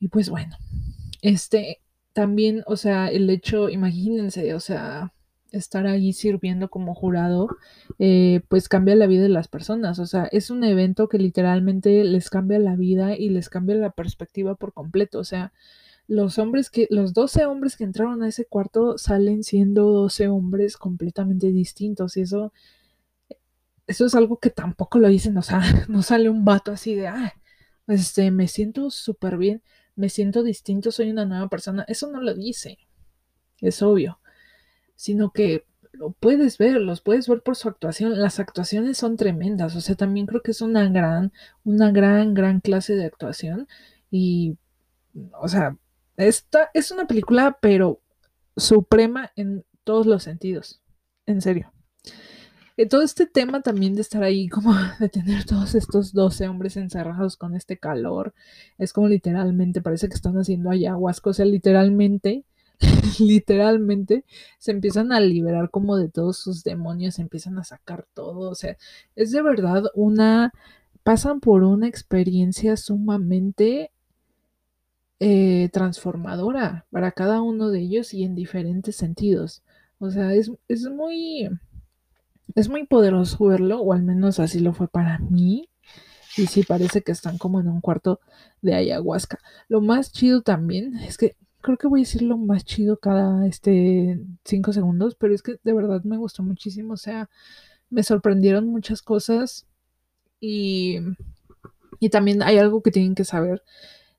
Y 0.00 0.08
pues 0.08 0.30
bueno, 0.30 0.56
este 1.22 1.80
también, 2.18 2.64
o 2.66 2.76
sea, 2.76 3.06
el 3.06 3.30
hecho, 3.30 3.68
imagínense, 3.68 4.52
o 4.54 4.58
sea, 4.58 5.12
estar 5.52 5.86
ahí 5.86 6.12
sirviendo 6.12 6.68
como 6.68 6.92
jurado, 6.92 7.46
eh, 8.00 8.40
pues 8.48 8.68
cambia 8.68 8.96
la 8.96 9.06
vida 9.06 9.22
de 9.22 9.28
las 9.28 9.46
personas. 9.46 10.00
O 10.00 10.06
sea, 10.06 10.24
es 10.32 10.50
un 10.50 10.64
evento 10.64 11.08
que 11.08 11.18
literalmente 11.18 12.02
les 12.02 12.28
cambia 12.28 12.58
la 12.58 12.74
vida 12.74 13.16
y 13.16 13.28
les 13.28 13.48
cambia 13.48 13.76
la 13.76 13.90
perspectiva 13.92 14.56
por 14.56 14.72
completo. 14.72 15.20
O 15.20 15.24
sea, 15.24 15.52
los 16.08 16.40
hombres 16.40 16.70
que, 16.70 16.88
los 16.90 17.14
12 17.14 17.46
hombres 17.46 17.76
que 17.76 17.84
entraron 17.84 18.20
a 18.24 18.28
ese 18.28 18.46
cuarto 18.46 18.98
salen 18.98 19.44
siendo 19.44 19.84
12 19.92 20.26
hombres 20.26 20.76
completamente 20.76 21.52
distintos. 21.52 22.16
Y 22.16 22.22
eso, 22.22 22.52
eso 23.86 24.06
es 24.06 24.14
algo 24.16 24.38
que 24.40 24.50
tampoco 24.50 24.98
lo 24.98 25.06
dicen. 25.06 25.38
O 25.38 25.42
sea, 25.42 25.60
no 25.88 26.02
sale 26.02 26.28
un 26.30 26.44
vato 26.44 26.72
así 26.72 26.96
de, 26.96 27.06
ah, 27.06 27.32
este, 27.86 28.32
me 28.32 28.48
siento 28.48 28.90
súper 28.90 29.38
bien, 29.38 29.62
me 29.98 30.08
siento 30.08 30.42
distinto, 30.42 30.90
soy 30.92 31.10
una 31.10 31.26
nueva 31.26 31.48
persona. 31.48 31.84
Eso 31.88 32.10
no 32.10 32.20
lo 32.22 32.34
dice. 32.34 32.78
Es 33.60 33.82
obvio 33.82 34.18
sino 34.98 35.30
que 35.30 35.64
lo 35.92 36.10
puedes 36.10 36.58
ver, 36.58 36.80
los 36.80 37.00
puedes 37.00 37.28
ver 37.28 37.40
por 37.40 37.54
su 37.54 37.68
actuación. 37.68 38.20
Las 38.20 38.40
actuaciones 38.40 38.98
son 38.98 39.16
tremendas, 39.16 39.76
o 39.76 39.80
sea, 39.80 39.94
también 39.94 40.26
creo 40.26 40.42
que 40.42 40.50
es 40.50 40.60
una 40.60 40.88
gran, 40.88 41.32
una 41.64 41.92
gran, 41.92 42.34
gran 42.34 42.60
clase 42.60 42.96
de 42.96 43.04
actuación. 43.04 43.68
Y, 44.10 44.58
o 45.40 45.46
sea, 45.46 45.76
esta 46.16 46.70
es 46.74 46.90
una 46.90 47.06
película, 47.06 47.58
pero 47.62 48.00
suprema 48.56 49.30
en 49.36 49.64
todos 49.84 50.06
los 50.06 50.24
sentidos, 50.24 50.82
en 51.26 51.40
serio. 51.40 51.72
Y 52.80 52.86
todo 52.86 53.02
este 53.02 53.26
tema 53.26 53.60
también 53.60 53.96
de 53.96 54.02
estar 54.02 54.22
ahí, 54.22 54.48
como 54.48 54.72
de 55.00 55.08
tener 55.08 55.44
todos 55.44 55.74
estos 55.74 56.12
12 56.12 56.46
hombres 56.46 56.76
encerrados 56.76 57.36
con 57.36 57.56
este 57.56 57.76
calor, 57.76 58.34
es 58.78 58.92
como 58.92 59.08
literalmente, 59.08 59.82
parece 59.82 60.08
que 60.08 60.14
están 60.14 60.36
haciendo 60.38 60.70
ayahuasca, 60.70 61.30
o 61.30 61.32
sea, 61.32 61.44
literalmente 61.44 62.44
literalmente 63.18 64.24
se 64.58 64.70
empiezan 64.70 65.10
a 65.10 65.18
liberar 65.18 65.70
como 65.70 65.96
de 65.96 66.08
todos 66.08 66.38
sus 66.38 66.62
demonios, 66.62 67.16
se 67.16 67.22
empiezan 67.22 67.58
a 67.58 67.64
sacar 67.64 68.06
todo, 68.14 68.48
o 68.48 68.54
sea, 68.54 68.76
es 69.16 69.32
de 69.32 69.42
verdad 69.42 69.82
una, 69.94 70.52
pasan 71.02 71.40
por 71.40 71.64
una 71.64 71.88
experiencia 71.88 72.76
sumamente 72.76 73.90
eh, 75.18 75.68
transformadora 75.72 76.86
para 76.92 77.10
cada 77.10 77.42
uno 77.42 77.70
de 77.70 77.80
ellos 77.80 78.14
y 78.14 78.22
en 78.22 78.36
diferentes 78.36 78.94
sentidos. 78.94 79.64
O 79.98 80.12
sea, 80.12 80.32
es, 80.32 80.52
es 80.68 80.88
muy, 80.88 81.48
es 82.54 82.68
muy 82.68 82.86
poderoso 82.86 83.44
verlo, 83.46 83.80
o 83.80 83.92
al 83.92 84.02
menos 84.02 84.40
así 84.40 84.60
lo 84.60 84.72
fue 84.74 84.88
para 84.88 85.18
mí. 85.18 85.68
Y 86.36 86.46
sí, 86.46 86.62
parece 86.62 87.02
que 87.02 87.12
están 87.12 87.38
como 87.38 87.60
en 87.60 87.68
un 87.68 87.80
cuarto 87.80 88.20
de 88.62 88.74
ayahuasca. 88.74 89.38
Lo 89.68 89.80
más 89.80 90.12
chido 90.12 90.42
también 90.42 90.96
es 90.98 91.18
que 91.18 91.36
creo 91.60 91.76
que 91.78 91.88
voy 91.88 92.00
a 92.00 92.04
decir 92.04 92.22
lo 92.22 92.38
más 92.38 92.64
chido 92.64 92.98
cada 92.98 93.46
este 93.46 94.20
cinco 94.44 94.72
segundos, 94.72 95.16
pero 95.16 95.34
es 95.34 95.42
que 95.42 95.56
de 95.64 95.72
verdad 95.72 96.02
me 96.04 96.16
gustó 96.16 96.42
muchísimo, 96.42 96.94
o 96.94 96.96
sea, 96.96 97.28
me 97.90 98.02
sorprendieron 98.02 98.68
muchas 98.68 99.02
cosas 99.02 99.66
y, 100.40 100.98
y 102.00 102.10
también 102.10 102.42
hay 102.42 102.58
algo 102.58 102.82
que 102.82 102.90
tienen 102.90 103.14
que 103.14 103.24
saber. 103.24 103.62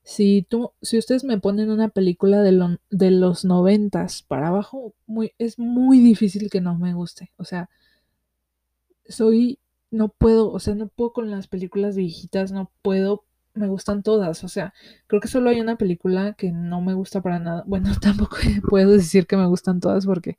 Si 0.02 0.46
tú, 0.48 0.72
si 0.82 0.98
ustedes 0.98 1.24
me 1.24 1.38
ponen 1.40 1.70
una 1.70 1.88
película 1.88 2.42
de, 2.42 2.78
de 2.90 3.10
los 3.10 3.44
noventas 3.44 4.22
para 4.22 4.48
abajo, 4.48 4.94
muy, 5.06 5.32
es 5.38 5.58
muy 5.58 6.00
difícil 6.00 6.50
que 6.50 6.60
no 6.60 6.76
me 6.76 6.94
guste. 6.94 7.32
O 7.36 7.44
sea, 7.44 7.70
soy, 9.10 9.58
no 9.90 10.08
puedo, 10.08 10.50
o 10.52 10.60
sea, 10.60 10.74
no 10.74 10.88
puedo 10.88 11.12
con 11.12 11.30
las 11.30 11.48
películas 11.48 11.96
viejitas, 11.96 12.52
no 12.52 12.70
puedo 12.82 13.24
me 13.54 13.68
gustan 13.68 14.02
todas, 14.02 14.44
o 14.44 14.48
sea, 14.48 14.72
creo 15.06 15.20
que 15.20 15.28
solo 15.28 15.50
hay 15.50 15.60
una 15.60 15.76
película 15.76 16.34
que 16.34 16.52
no 16.52 16.80
me 16.80 16.94
gusta 16.94 17.20
para 17.22 17.38
nada. 17.38 17.64
Bueno, 17.66 17.90
tampoco 18.00 18.36
puedo 18.68 18.92
decir 18.92 19.26
que 19.26 19.36
me 19.36 19.46
gustan 19.46 19.80
todas 19.80 20.06
porque 20.06 20.38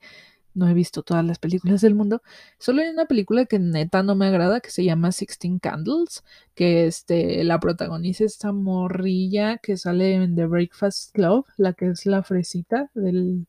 no 0.54 0.68
he 0.68 0.74
visto 0.74 1.04
todas 1.04 1.26
las 1.26 1.40
películas 1.40 1.82
del 1.82 1.96
mundo. 1.96 2.22
Solo 2.60 2.82
hay 2.82 2.90
una 2.90 3.06
película 3.06 3.46
que 3.46 3.60
neta 3.60 4.04
no 4.04 4.16
me 4.16 4.28
agrada, 4.28 4.60
que 4.60 4.70
se 4.70 4.84
llama 4.84 5.12
Sixteen 5.12 5.60
Candles, 5.60 6.24
que 6.56 6.88
este, 6.88 7.44
la 7.44 7.60
protagoniza 7.60 8.26
esta 8.26 8.52
morrilla 8.52 9.58
que 9.58 9.78
sale 9.78 10.16
en 10.16 10.36
The 10.36 10.48
Breakfast 10.48 11.14
Club, 11.14 11.46
la 11.58 11.74
que 11.74 11.88
es 11.90 12.06
la 12.06 12.24
fresita 12.24 12.90
del, 12.94 13.48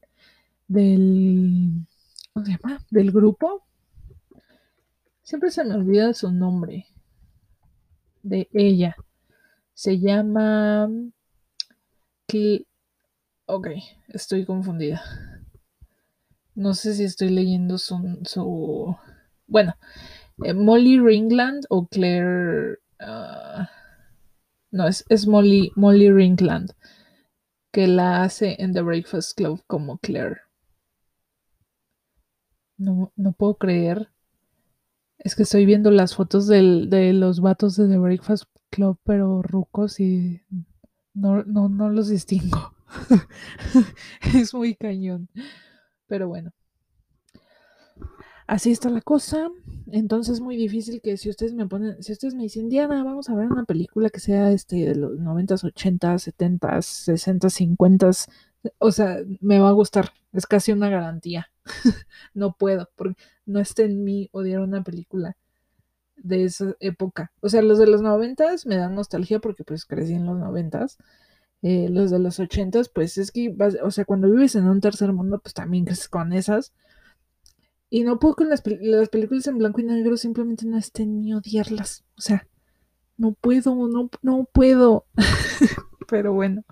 del, 0.69 1.87
¿cómo 2.33 2.47
se 2.47 2.53
llama? 2.53 2.85
Del 2.91 3.11
grupo. 3.13 3.65
Siempre 5.23 5.51
se 5.51 5.65
me 5.65 5.75
olvida 5.75 6.13
su 6.15 6.33
nombre 6.33 6.87
de 8.23 8.49
ella. 8.53 8.97
Se 9.75 9.99
llama... 9.99 10.89
Ok, 13.47 13.69
estoy 14.09 14.47
confundida. 14.47 15.03
No 16.55 16.75
sé 16.75 16.95
si 16.95 17.05
estoy 17.05 17.31
leyendo 17.31 17.79
su... 17.79 18.97
bueno, 19.47 19.75
eh, 20.45 20.55
Molly 20.55 20.99
Ringland 20.99 21.65
o 21.69 21.87
Claire... 21.87 22.79
Ah, 22.99 23.69
no, 24.71 24.87
es, 24.87 25.05
es 25.09 25.27
Molly, 25.27 25.71
Molly 25.77 26.11
Ringland, 26.11 26.73
que 27.71 27.87
la 27.87 28.23
hace 28.23 28.57
en 28.59 28.73
The 28.73 28.81
Breakfast 28.81 29.37
Club 29.37 29.63
como 29.67 29.99
Claire. 29.99 30.41
No, 32.79 33.13
no 33.17 33.33
puedo 33.33 33.57
creer. 33.57 34.09
Es 35.23 35.37
que 35.37 35.45
estoy 35.45 35.67
viendo 35.67 35.93
las 35.93 36.17
fotos 36.17 36.49
de 36.49 37.13
los 37.13 37.41
vatos 37.41 37.77
de 37.77 37.87
The 37.87 37.99
Breakfast 37.99 38.45
Club, 38.71 38.99
pero 39.05 39.41
rucos 39.41 40.01
y 40.01 40.43
no, 41.15 41.45
no, 41.45 41.69
no 41.69 41.91
los 41.91 42.09
distingo. 42.09 42.75
es 44.35 44.53
muy 44.53 44.75
cañón. 44.75 45.29
Pero 46.09 46.27
bueno. 46.27 46.53
Así 48.49 48.73
está 48.73 48.91
la 48.91 49.01
cosa. 49.01 49.49
Entonces 49.93 50.35
es 50.35 50.41
muy 50.41 50.57
difícil 50.57 51.01
que 51.01 51.17
si 51.17 51.31
ustedes 51.31 51.55
me 51.55 51.69
ponen, 51.69 52.03
si 52.03 52.11
ustedes 52.13 52.35
me 52.35 52.43
dicen, 52.43 52.69
Diana, 52.69 53.05
vamos 53.05 53.31
a 53.31 53.37
ver 53.37 53.47
una 53.47 53.65
película 53.65 54.11
que 54.11 54.19
sea 54.19 54.51
este 54.51 54.77
de 54.77 54.97
los 54.97 55.13
90s, 55.13 55.63
80s, 55.63 56.33
70s, 56.35 57.07
60s, 57.07 57.77
50s, 57.79 58.29
o 58.79 58.91
sea, 58.91 59.19
me 59.41 59.61
va 59.61 59.69
a 59.69 59.73
gustar. 59.73 60.13
Es 60.33 60.47
casi 60.47 60.73
una 60.73 60.89
garantía. 60.89 61.49
no 62.35 62.57
puedo, 62.57 62.91
porque 62.97 63.17
no 63.47 63.61
está 63.61 63.83
en 63.83 64.05
mí 64.05 64.29
odiar 64.33 64.61
una 64.61 64.83
película 64.83 65.37
de 66.17 66.45
esa 66.45 66.75
época. 66.81 67.33
O 67.41 67.49
sea, 67.49 67.63
los 67.63 67.79
de 67.79 67.87
los 67.87 68.03
noventas 68.03 68.67
me 68.67 68.77
dan 68.77 68.95
nostalgia 68.95 69.41
porque 69.41 69.65
pues 69.65 69.85
crecí 69.85 70.15
en 70.15 70.27
los 70.27 70.39
noventas. 70.39 70.99
Eh, 71.63 71.89
los 71.89 72.11
de 72.11 72.19
los 72.19 72.41
ochentas, 72.41 72.89
pues 72.89 73.19
es 73.19 73.31
que, 73.31 73.55
o 73.83 73.91
sea, 73.91 74.05
cuando 74.05 74.31
vives 74.31 74.57
en 74.57 74.67
un 74.67 74.81
tercer 74.81 75.13
mundo, 75.13 75.41
pues 75.41 75.55
también 75.55 75.85
creces 75.85 76.09
con 76.09 76.33
esas. 76.33 76.73
Y 77.89 78.05
no 78.05 78.19
puedo 78.19 78.35
con 78.37 78.49
las, 78.49 78.63
las 78.81 79.09
películas 79.11 79.47
en 79.47 79.59
blanco 79.59 79.81
y 79.81 79.85
negro, 79.85 80.17
simplemente 80.17 80.67
no 80.67 80.79
estén 80.79 81.21
ni 81.21 81.35
odiarlas. 81.35 82.05
O 82.17 82.21
sea, 82.21 82.49
no 83.17 83.33
puedo, 83.33 83.75
no, 83.89 84.11
no 84.23 84.49
puedo. 84.53 85.07
Pero 86.09 86.33
bueno. 86.33 86.65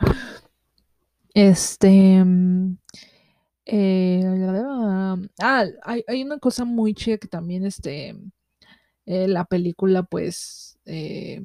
Este. 1.35 2.25
Eh, 3.73 4.25
ah, 5.39 5.65
hay, 5.85 6.05
hay, 6.09 6.23
una 6.25 6.39
cosa 6.41 6.65
muy 6.65 6.93
chida 6.93 7.19
que 7.19 7.29
también 7.29 7.65
este, 7.65 8.17
eh, 9.07 9.29
la 9.29 9.45
película 9.45 10.03
pues 10.03 10.79
eh, 10.87 11.41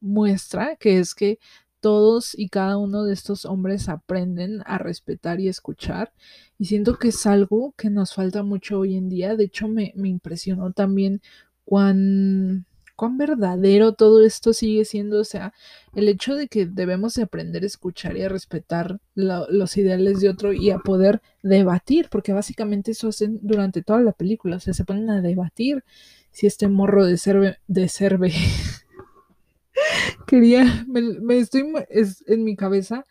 muestra, 0.00 0.76
que 0.76 1.00
es 1.00 1.12
que 1.14 1.40
todos 1.80 2.38
y 2.38 2.48
cada 2.48 2.78
uno 2.78 3.02
de 3.04 3.14
estos 3.14 3.46
hombres 3.46 3.88
aprenden 3.88 4.62
a 4.64 4.78
respetar 4.78 5.40
y 5.40 5.48
escuchar. 5.48 6.12
Y 6.56 6.66
siento 6.66 6.98
que 6.98 7.08
es 7.08 7.26
algo 7.26 7.74
que 7.76 7.90
nos 7.90 8.14
falta 8.14 8.44
mucho 8.44 8.78
hoy 8.78 8.96
en 8.96 9.08
día. 9.08 9.34
De 9.36 9.44
hecho, 9.44 9.66
me, 9.66 9.92
me 9.96 10.08
impresionó 10.08 10.72
también 10.72 11.20
cuán 11.64 12.66
cuán 12.96 13.18
verdadero 13.18 13.94
todo 13.94 14.24
esto 14.24 14.52
sigue 14.52 14.84
siendo, 14.84 15.20
o 15.20 15.24
sea, 15.24 15.52
el 15.94 16.08
hecho 16.08 16.34
de 16.34 16.48
que 16.48 16.66
debemos 16.66 17.14
de 17.14 17.22
aprender 17.22 17.62
a 17.62 17.66
escuchar 17.66 18.16
y 18.16 18.22
a 18.22 18.28
respetar 18.28 19.00
los 19.14 19.76
ideales 19.76 20.20
de 20.20 20.28
otro 20.28 20.52
y 20.52 20.70
a 20.70 20.78
poder 20.78 21.20
debatir, 21.42 22.08
porque 22.10 22.32
básicamente 22.32 22.92
eso 22.92 23.08
hacen 23.08 23.38
durante 23.42 23.82
toda 23.82 24.00
la 24.00 24.12
película, 24.12 24.56
o 24.56 24.60
sea, 24.60 24.74
se 24.74 24.84
ponen 24.84 25.10
a 25.10 25.20
debatir 25.20 25.84
si 26.30 26.46
este 26.46 26.68
morro 26.68 27.04
de 27.06 27.16
serve, 27.16 27.58
de 27.66 27.88
serve, 27.88 28.32
quería, 30.26 30.84
me, 30.88 31.38
estoy, 31.38 31.72
es, 31.88 32.24
en 32.26 32.44
mi 32.44 32.56
cabeza, 32.56 33.06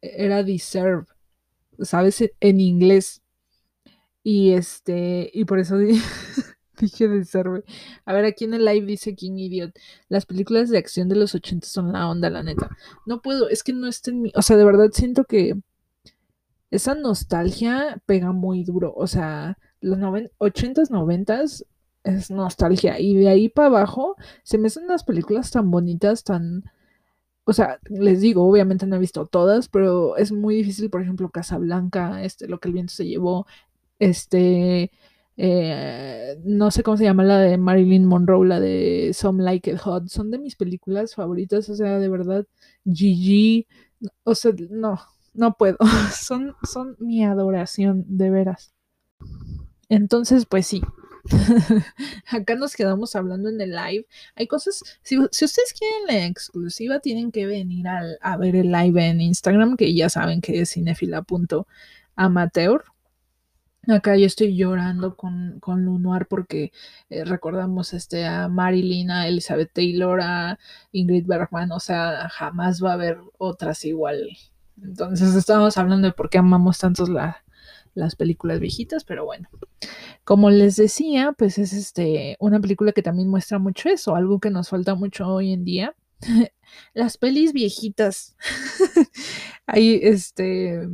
era 0.00 0.42
deserve, 0.42 1.06
¿sabes? 1.80 2.22
En 2.40 2.60
inglés. 2.60 3.22
Y 4.22 4.52
este, 4.52 5.30
y 5.34 5.44
por 5.44 5.58
eso 5.58 5.76
Dije 6.80 7.08
de 7.08 7.24
ser, 7.24 7.46
A 8.04 8.12
ver, 8.12 8.24
aquí 8.24 8.44
en 8.44 8.54
el 8.54 8.64
live 8.64 8.86
dice 8.86 9.14
King 9.14 9.36
Idiot. 9.36 9.72
Las 10.08 10.26
películas 10.26 10.70
de 10.70 10.78
acción 10.78 11.08
de 11.08 11.16
los 11.16 11.34
80 11.34 11.66
son 11.66 11.92
la 11.92 12.08
onda, 12.08 12.30
la 12.30 12.42
neta. 12.42 12.70
No 13.06 13.22
puedo, 13.22 13.48
es 13.48 13.62
que 13.62 13.72
no 13.72 13.86
está 13.86 14.10
en 14.10 14.22
mi. 14.22 14.32
O 14.34 14.42
sea, 14.42 14.56
de 14.56 14.64
verdad 14.64 14.90
siento 14.92 15.24
que 15.24 15.54
esa 16.70 16.94
nostalgia 16.94 18.02
pega 18.06 18.32
muy 18.32 18.64
duro. 18.64 18.92
O 18.96 19.06
sea, 19.06 19.58
los 19.80 19.98
80s, 19.98 20.90
90s 20.90 21.64
es 22.04 22.30
nostalgia. 22.30 23.00
Y 23.00 23.16
de 23.16 23.28
ahí 23.28 23.48
para 23.48 23.68
abajo 23.68 24.16
se 24.42 24.58
me 24.58 24.68
hacen 24.68 24.86
las 24.88 25.04
películas 25.04 25.50
tan 25.50 25.70
bonitas, 25.70 26.24
tan. 26.24 26.64
O 27.44 27.52
sea, 27.52 27.78
les 27.90 28.20
digo, 28.20 28.48
obviamente 28.48 28.86
no 28.86 28.96
he 28.96 28.98
visto 28.98 29.26
todas, 29.26 29.68
pero 29.68 30.16
es 30.16 30.32
muy 30.32 30.56
difícil, 30.56 30.90
por 30.90 31.02
ejemplo, 31.02 31.30
Casablanca, 31.30 32.22
este, 32.24 32.48
lo 32.48 32.58
que 32.58 32.68
el 32.68 32.74
viento 32.74 32.94
se 32.94 33.06
llevó, 33.06 33.46
este, 33.98 34.90
eh, 35.36 36.40
no 36.44 36.70
sé 36.70 36.82
cómo 36.82 36.96
se 36.96 37.04
llama 37.04 37.24
la 37.24 37.38
de 37.38 37.58
Marilyn 37.58 38.04
Monroe, 38.04 38.46
la 38.46 38.60
de 38.60 39.12
Some 39.14 39.42
Like 39.42 39.72
It 39.72 39.78
Hot. 39.78 40.08
Son 40.08 40.30
de 40.30 40.38
mis 40.38 40.56
películas 40.56 41.14
favoritas, 41.14 41.68
o 41.68 41.74
sea, 41.74 41.98
de 41.98 42.08
verdad, 42.08 42.46
Gigi, 42.84 43.66
o 44.24 44.34
sea, 44.34 44.52
no, 44.70 45.00
no 45.32 45.56
puedo. 45.56 45.78
son, 46.14 46.54
son 46.62 46.96
mi 46.98 47.24
adoración, 47.24 48.04
de 48.06 48.30
veras. 48.30 48.74
Entonces, 49.88 50.46
pues 50.46 50.66
sí. 50.66 50.82
Acá 52.30 52.54
nos 52.54 52.76
quedamos 52.76 53.16
hablando 53.16 53.48
en 53.48 53.60
el 53.60 53.70
live. 53.70 54.06
Hay 54.36 54.46
cosas, 54.46 54.82
si, 55.02 55.18
ustedes 55.18 55.74
quieren 55.78 56.06
la 56.06 56.26
exclusiva, 56.26 57.00
tienen 57.00 57.32
que 57.32 57.46
venir 57.46 57.86
a 57.88 58.36
ver 58.36 58.56
el 58.56 58.70
live 58.70 59.08
en 59.08 59.20
Instagram, 59.20 59.76
que 59.76 59.94
ya 59.94 60.08
saben 60.10 60.40
que 60.40 60.60
es 60.60 60.72
cinefila.amateur 60.72 62.84
Acá 63.88 64.16
yo 64.16 64.26
estoy 64.26 64.56
llorando 64.56 65.16
con, 65.16 65.58
con 65.60 65.84
Lunoir 65.84 66.26
porque 66.26 66.72
eh, 67.10 67.24
recordamos 67.24 67.92
este, 67.92 68.26
a 68.26 68.48
Marilyn, 68.48 69.10
a 69.10 69.28
Elizabeth 69.28 69.72
Taylor, 69.72 70.20
a 70.22 70.58
Ingrid 70.92 71.26
Bergman, 71.26 71.72
o 71.72 71.80
sea, 71.80 72.28
jamás 72.30 72.82
va 72.82 72.90
a 72.90 72.94
haber 72.94 73.18
otras 73.38 73.84
igual. 73.84 74.28
Entonces 74.82 75.34
estábamos 75.34 75.76
hablando 75.76 76.08
de 76.08 76.14
por 76.14 76.30
qué 76.30 76.38
amamos 76.38 76.78
tantos 76.78 77.08
las 77.94 78.16
películas 78.16 78.60
viejitas, 78.60 79.04
pero 79.04 79.24
bueno. 79.24 79.48
Como 80.24 80.50
les 80.50 80.76
decía, 80.76 81.32
pues 81.36 81.58
es 81.58 81.72
este, 81.72 82.36
una 82.40 82.60
película 82.60 82.92
que 82.92 83.02
también 83.02 83.28
muestra 83.28 83.58
mucho 83.58 83.88
eso, 83.88 84.16
algo 84.16 84.40
que 84.40 84.50
nos 84.50 84.70
falta 84.70 84.94
mucho 84.94 85.28
hoy 85.28 85.52
en 85.52 85.64
día. 85.64 85.94
las 86.94 87.18
pelis 87.18 87.52
viejitas. 87.52 88.36
Ahí, 89.66 90.00
este 90.02 90.88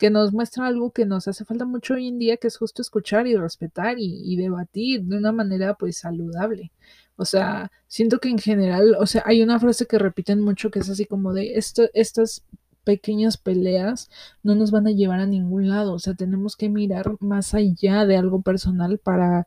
que 0.00 0.10
nos 0.10 0.32
muestra 0.32 0.66
algo 0.66 0.92
que 0.92 1.04
nos 1.06 1.28
hace 1.28 1.44
falta 1.44 1.66
mucho 1.66 1.94
hoy 1.94 2.08
en 2.08 2.18
día, 2.18 2.38
que 2.38 2.48
es 2.48 2.56
justo 2.56 2.82
escuchar 2.82 3.26
y 3.26 3.36
respetar 3.36 3.96
y, 3.98 4.36
debatir 4.36 5.02
de 5.04 5.18
una 5.18 5.30
manera 5.30 5.74
pues 5.74 5.98
saludable. 5.98 6.72
O 7.16 7.26
sea, 7.26 7.70
siento 7.86 8.18
que 8.18 8.30
en 8.30 8.38
general, 8.38 8.96
o 8.98 9.06
sea, 9.06 9.22
hay 9.26 9.42
una 9.42 9.60
frase 9.60 9.86
que 9.86 9.98
repiten 9.98 10.40
mucho 10.40 10.70
que 10.70 10.78
es 10.80 10.88
así 10.88 11.04
como 11.04 11.34
de 11.34 11.58
esto, 11.58 11.82
estas 11.92 12.44
pequeñas 12.84 13.36
peleas 13.36 14.10
no 14.42 14.54
nos 14.54 14.70
van 14.70 14.86
a 14.86 14.92
llevar 14.92 15.20
a 15.20 15.26
ningún 15.26 15.68
lado. 15.68 15.92
O 15.92 15.98
sea, 15.98 16.14
tenemos 16.14 16.56
que 16.56 16.70
mirar 16.70 17.16
más 17.20 17.52
allá 17.54 18.06
de 18.06 18.16
algo 18.16 18.40
personal 18.42 18.98
para, 18.98 19.46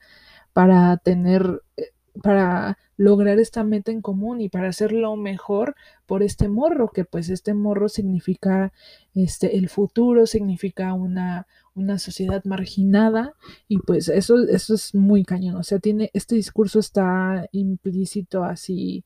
para 0.53 0.97
tener, 0.97 1.63
eh, 1.77 1.92
para 2.21 2.77
lograr 2.95 3.39
esta 3.39 3.63
meta 3.63 3.91
en 3.91 4.01
común 4.01 4.41
y 4.41 4.49
para 4.49 4.69
hacerlo 4.69 5.15
mejor 5.15 5.75
por 6.05 6.21
este 6.21 6.47
morro, 6.47 6.91
que 6.91 7.05
pues 7.05 7.29
este 7.29 7.53
morro 7.53 7.89
significa 7.89 8.71
este 9.15 9.57
el 9.57 9.69
futuro, 9.69 10.27
significa 10.27 10.93
una, 10.93 11.47
una 11.73 11.97
sociedad 11.97 12.43
marginada 12.45 13.33
y 13.67 13.79
pues 13.79 14.09
eso, 14.09 14.43
eso 14.47 14.75
es 14.75 14.93
muy 14.93 15.23
cañón, 15.23 15.55
o 15.55 15.63
sea, 15.63 15.79
tiene, 15.79 16.11
este 16.13 16.35
discurso 16.35 16.79
está 16.79 17.47
implícito 17.51 18.43
así 18.43 19.03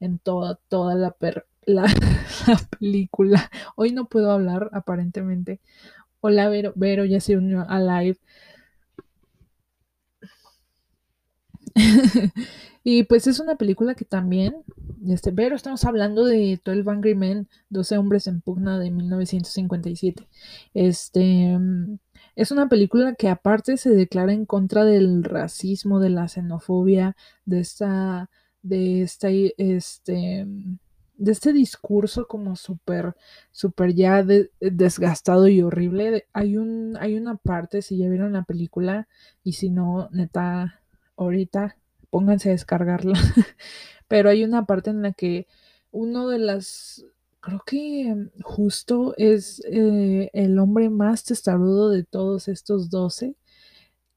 en 0.00 0.18
toda, 0.18 0.58
toda 0.68 0.94
la, 0.94 1.14
la, 1.66 1.86
película. 2.78 3.50
Hoy 3.76 3.92
no 3.92 4.06
puedo 4.06 4.30
hablar 4.32 4.70
aparentemente. 4.72 5.60
Hola 6.20 6.48
Vero, 6.48 6.72
Vero 6.76 7.04
ya 7.04 7.20
se 7.20 7.36
unió 7.36 7.64
a 7.68 7.80
live. 7.80 8.18
Y 12.82 13.04
pues 13.04 13.26
es 13.26 13.40
una 13.40 13.56
película 13.56 13.94
que 13.94 14.06
también, 14.06 14.56
este, 15.06 15.32
pero 15.32 15.54
estamos 15.54 15.84
hablando 15.84 16.24
de 16.24 16.58
12 16.64 16.88
Angry 16.88 17.14
Men, 17.14 17.48
12 17.68 17.98
hombres 17.98 18.26
en 18.26 18.40
pugna 18.40 18.78
de 18.78 18.90
1957. 18.90 20.26
Este, 20.72 21.58
es 22.36 22.50
una 22.50 22.68
película 22.68 23.14
que 23.14 23.28
aparte 23.28 23.76
se 23.76 23.90
declara 23.90 24.32
en 24.32 24.46
contra 24.46 24.84
del 24.84 25.24
racismo, 25.24 26.00
de 26.00 26.10
la 26.10 26.28
xenofobia, 26.28 27.16
de 27.44 27.60
esta, 27.60 28.30
de 28.62 29.02
esta, 29.02 29.28
este, 29.28 30.46
de 31.16 31.32
este 31.32 31.52
discurso 31.52 32.26
como 32.26 32.56
súper, 32.56 33.14
súper 33.52 33.94
ya 33.94 34.24
desgastado 34.60 35.48
y 35.48 35.60
horrible. 35.60 36.26
Hay 36.32 36.56
un, 36.56 36.96
hay 36.98 37.16
una 37.16 37.36
parte, 37.36 37.82
si 37.82 37.98
ya 37.98 38.08
vieron 38.08 38.32
la 38.32 38.44
película, 38.44 39.06
y 39.44 39.52
si 39.52 39.70
no, 39.70 40.08
neta, 40.12 40.79
ahorita 41.24 41.76
pónganse 42.10 42.50
a 42.50 42.52
descargarla. 42.52 43.18
Pero 44.08 44.30
hay 44.30 44.44
una 44.44 44.66
parte 44.66 44.90
en 44.90 45.02
la 45.02 45.12
que 45.12 45.46
uno 45.92 46.28
de 46.28 46.38
las 46.38 47.04
creo 47.40 47.62
que 47.66 48.14
justo 48.42 49.14
es 49.16 49.62
eh, 49.70 50.30
el 50.34 50.58
hombre 50.58 50.90
más 50.90 51.24
testarudo 51.24 51.90
de 51.90 52.04
todos 52.04 52.48
estos 52.48 52.90
doce 52.90 53.34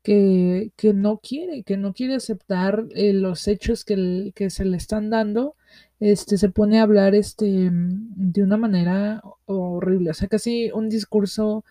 que, 0.03 0.71
que, 0.75 0.93
no 0.93 1.19
quiere, 1.19 1.63
que 1.63 1.77
no 1.77 1.93
quiere 1.93 2.15
aceptar 2.15 2.85
eh, 2.95 3.13
los 3.13 3.47
hechos 3.47 3.85
que, 3.85 4.33
que, 4.35 4.49
se 4.49 4.65
le 4.65 4.77
están 4.77 5.09
dando, 5.09 5.55
este, 5.99 6.37
se 6.37 6.49
pone 6.49 6.79
a 6.79 6.83
hablar 6.83 7.15
este, 7.15 7.69
de 7.71 8.43
una 8.43 8.57
manera 8.57 9.21
horrible, 9.45 10.11
o 10.11 10.13
sea, 10.13 10.27
casi 10.27 10.71
un 10.73 10.89
discurso, 10.89 11.63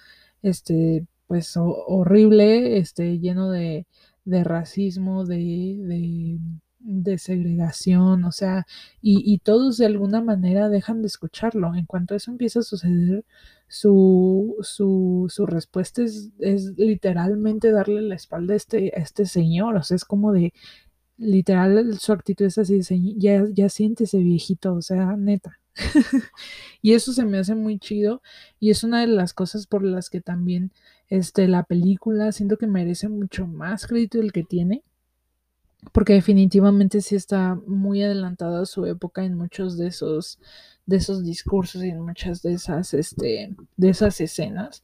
este, 0.42 1.06
pues 1.26 1.54
horrible, 1.56 2.78
este, 2.78 3.18
lleno 3.18 3.50
de, 3.50 3.86
de 4.24 4.44
racismo, 4.44 5.24
de, 5.24 6.38
de 6.78 7.18
segregación, 7.18 8.24
o 8.24 8.32
sea, 8.32 8.66
y, 9.00 9.38
todos 9.38 9.78
de 9.78 9.86
alguna 9.86 10.20
manera 10.22 10.68
dejan 10.68 11.02
de 11.02 11.08
escucharlo. 11.08 11.74
En 11.74 11.86
cuanto 11.86 12.14
eso 12.14 12.30
empieza 12.30 12.60
a 12.60 12.62
suceder, 12.62 13.24
su, 13.68 14.56
su, 14.60 15.26
su 15.30 15.46
respuesta 15.46 16.02
es, 16.02 16.30
es, 16.38 16.72
literalmente 16.76 17.72
darle 17.72 18.02
la 18.02 18.14
espalda 18.16 18.54
a 18.54 18.56
este, 18.56 18.98
este 19.00 19.26
señor, 19.26 19.76
o 19.76 19.82
sea, 19.82 19.96
es 19.96 20.04
como 20.04 20.32
de, 20.32 20.52
literal, 21.18 21.98
su 21.98 22.12
actitud 22.12 22.46
es 22.46 22.58
así, 22.58 22.80
ya, 23.18 23.44
ya 23.52 23.68
siéntese 23.68 24.18
viejito, 24.18 24.74
o 24.74 24.82
sea, 24.82 25.16
neta. 25.16 25.58
y 26.82 26.92
eso 26.94 27.12
se 27.12 27.24
me 27.24 27.38
hace 27.38 27.54
muy 27.54 27.78
chido 27.78 28.20
y 28.60 28.70
es 28.70 28.84
una 28.84 29.00
de 29.00 29.06
las 29.06 29.32
cosas 29.32 29.66
por 29.66 29.82
las 29.84 30.10
que 30.10 30.20
también 30.20 30.70
este, 31.12 31.46
la 31.46 31.64
película 31.64 32.32
siento 32.32 32.56
que 32.56 32.66
merece 32.66 33.06
mucho 33.10 33.46
más 33.46 33.86
crédito 33.86 34.16
del 34.16 34.32
que 34.32 34.44
tiene 34.44 34.82
porque 35.92 36.14
definitivamente 36.14 37.02
sí 37.02 37.16
está 37.16 37.54
muy 37.66 38.02
adelantada 38.02 38.62
a 38.62 38.66
su 38.66 38.86
época 38.86 39.22
en 39.22 39.34
muchos 39.34 39.76
de 39.76 39.88
esos 39.88 40.38
de 40.86 40.96
esos 40.96 41.22
discursos 41.22 41.84
y 41.84 41.90
en 41.90 42.00
muchas 42.00 42.40
de 42.40 42.54
esas 42.54 42.94
este 42.94 43.54
de 43.76 43.88
esas 43.90 44.22
escenas 44.22 44.82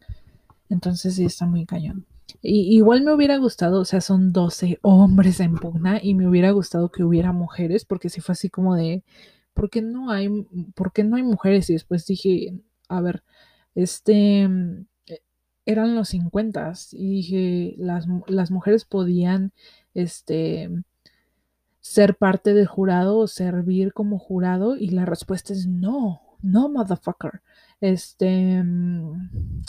entonces 0.69 1.15
sí 1.15 1.25
está 1.25 1.47
muy 1.47 1.65
cañón 1.65 2.05
y, 2.43 2.77
igual 2.77 3.05
me 3.05 3.15
hubiera 3.15 3.39
gustado 3.39 3.81
o 3.81 3.85
sea 3.87 4.03
son 4.03 4.31
12 4.35 4.81
hombres 4.83 5.41
en 5.41 5.55
pugna 5.55 5.99
y 6.03 6.13
me 6.13 6.29
hubiera 6.29 6.51
gustado 6.51 6.91
que 6.91 7.05
hubiera 7.05 7.33
mujeres 7.33 7.87
porque 7.87 8.11
si 8.11 8.21
fue 8.21 8.35
así 8.35 8.51
como 8.51 8.75
de 8.75 9.03
¿por 9.55 9.71
qué 9.71 9.81
no 9.81 10.11
hay 10.11 10.29
por 10.75 10.93
qué 10.93 11.05
no 11.05 11.17
hay 11.17 11.23
mujeres? 11.23 11.71
y 11.71 11.73
después 11.73 12.05
dije 12.07 12.61
a 12.91 13.01
ver 13.01 13.23
este 13.75 14.47
eran 15.69 15.95
los 15.95 16.09
50 16.09 16.73
y 16.93 17.11
dije 17.11 17.75
las, 17.77 18.07
las 18.27 18.51
mujeres 18.51 18.87
podían 18.87 19.53
este 19.93 20.71
ser 21.81 22.17
parte 22.17 22.55
del 22.55 22.67
jurado 22.67 23.19
o 23.19 23.27
servir 23.27 23.93
como 23.93 24.19
jurado 24.19 24.79
y 24.79 24.89
la 24.89 25.05
respuesta 25.05 25.53
es 25.53 25.67
no, 25.67 26.23
no, 26.41 26.71
motherfucker. 26.71 27.43
Este 27.83 28.63
mm, 28.63 29.63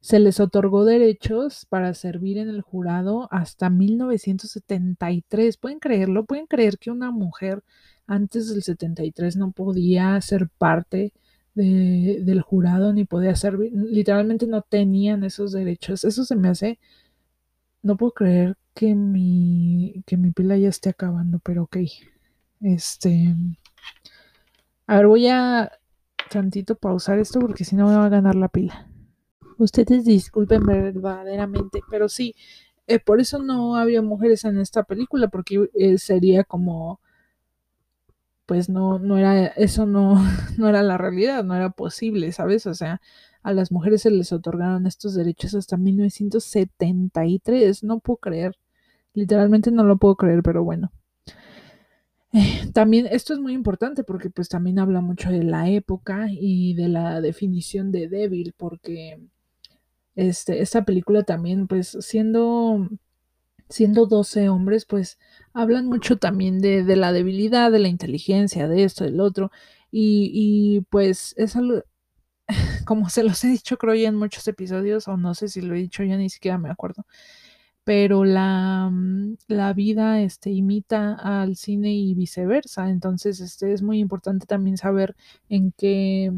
se 0.00 0.20
les 0.20 0.38
otorgó 0.38 0.84
derechos 0.84 1.66
para 1.68 1.94
servir 1.94 2.38
en 2.38 2.48
el 2.48 2.62
jurado 2.62 3.26
hasta 3.32 3.70
1973. 3.70 5.56
¿Pueden 5.56 5.80
creerlo? 5.80 6.26
¿Pueden 6.26 6.46
creer 6.46 6.78
que 6.78 6.92
una 6.92 7.10
mujer 7.10 7.64
antes 8.06 8.50
del 8.50 8.62
73 8.62 9.36
no 9.36 9.50
podía 9.50 10.20
ser 10.20 10.48
parte 10.58 11.12
del 11.54 12.42
jurado 12.42 12.92
ni 12.92 13.04
podía 13.04 13.36
servir? 13.36 13.72
Literalmente 13.74 14.46
no 14.46 14.62
tenían 14.62 15.24
esos 15.24 15.52
derechos. 15.52 16.04
Eso 16.04 16.24
se 16.24 16.36
me 16.36 16.48
hace... 16.48 16.78
No 17.82 17.96
puedo 17.96 18.12
creer 18.12 18.56
que 18.74 18.94
mi, 18.94 20.02
que 20.06 20.16
mi 20.16 20.30
pila 20.32 20.56
ya 20.56 20.68
esté 20.68 20.90
acabando, 20.90 21.38
pero 21.38 21.64
ok. 21.64 21.76
Este. 22.60 23.34
A 24.86 24.96
ver, 24.96 25.06
voy 25.06 25.28
a 25.28 25.70
tantito 26.30 26.74
pausar 26.74 27.18
esto 27.18 27.40
porque 27.40 27.64
si 27.64 27.76
no 27.76 27.86
me 27.86 27.96
va 27.96 28.06
a 28.06 28.08
ganar 28.08 28.34
la 28.34 28.48
pila. 28.48 28.88
Ustedes 29.58 30.04
disculpen 30.04 30.64
verdaderamente, 30.66 31.80
pero 31.90 32.08
sí, 32.08 32.34
eh, 32.86 32.98
por 32.98 33.20
eso 33.20 33.42
no 33.42 33.76
había 33.76 34.02
mujeres 34.02 34.44
en 34.44 34.58
esta 34.58 34.82
película, 34.82 35.28
porque 35.28 35.68
eh, 35.74 35.98
sería 35.98 36.44
como, 36.44 37.00
pues 38.46 38.68
no, 38.68 38.98
no 38.98 39.18
era, 39.18 39.46
eso 39.48 39.86
no, 39.86 40.14
no 40.58 40.68
era 40.68 40.82
la 40.82 40.98
realidad, 40.98 41.44
no 41.44 41.54
era 41.54 41.70
posible, 41.70 42.32
¿sabes? 42.32 42.66
O 42.66 42.74
sea, 42.74 43.00
a 43.42 43.52
las 43.52 43.72
mujeres 43.72 44.02
se 44.02 44.10
les 44.10 44.32
otorgaron 44.32 44.86
estos 44.86 45.14
derechos 45.14 45.54
hasta 45.54 45.76
1973, 45.76 47.84
no 47.84 48.00
puedo 48.00 48.16
creer. 48.18 48.56
Literalmente 49.14 49.70
no 49.70 49.84
lo 49.84 49.96
puedo 49.98 50.16
creer, 50.16 50.42
pero 50.42 50.64
bueno. 50.64 50.92
Eh, 52.32 52.68
también 52.72 53.06
esto 53.10 53.32
es 53.32 53.38
muy 53.38 53.52
importante 53.52 54.02
porque 54.02 54.28
pues 54.28 54.48
también 54.48 54.80
habla 54.80 55.00
mucho 55.00 55.30
de 55.30 55.44
la 55.44 55.70
época 55.70 56.26
y 56.30 56.74
de 56.74 56.88
la 56.88 57.20
definición 57.20 57.92
de 57.92 58.08
débil 58.08 58.54
porque 58.56 59.20
este, 60.16 60.60
esta 60.60 60.84
película 60.84 61.22
también 61.22 61.68
pues 61.68 61.96
siendo 62.00 62.88
siendo 63.68 64.06
12 64.06 64.48
hombres 64.48 64.84
pues 64.84 65.18
hablan 65.54 65.86
mucho 65.86 66.18
también 66.18 66.60
de, 66.60 66.84
de 66.84 66.96
la 66.96 67.12
debilidad, 67.12 67.70
de 67.72 67.78
la 67.80 67.88
inteligencia, 67.88 68.68
de 68.68 68.84
esto, 68.84 69.04
del 69.04 69.20
otro 69.20 69.50
y, 69.90 70.30
y 70.34 70.80
pues 70.90 71.34
es 71.38 71.56
algo 71.56 71.82
como 72.86 73.08
se 73.10 73.24
los 73.24 73.42
he 73.44 73.48
dicho 73.48 73.78
creo 73.78 73.94
ya 73.94 74.08
en 74.08 74.16
muchos 74.16 74.46
episodios 74.48 75.08
o 75.08 75.16
no 75.16 75.34
sé 75.34 75.48
si 75.48 75.60
lo 75.62 75.74
he 75.74 75.78
dicho 75.78 76.02
ya 76.04 76.16
ni 76.16 76.30
siquiera 76.30 76.58
me 76.58 76.70
acuerdo 76.70 77.06
pero 77.84 78.24
la, 78.24 78.88
mm, 78.90 79.36
la 79.48 79.72
vida 79.72 80.20
este, 80.22 80.50
imita 80.50 81.14
al 81.14 81.56
cine 81.56 81.94
y 81.94 82.14
viceversa. 82.14 82.88
Entonces, 82.90 83.40
este, 83.40 83.72
es 83.72 83.82
muy 83.82 83.98
importante 84.00 84.46
también 84.46 84.76
saber 84.78 85.14
en 85.48 85.72
qué, 85.76 86.32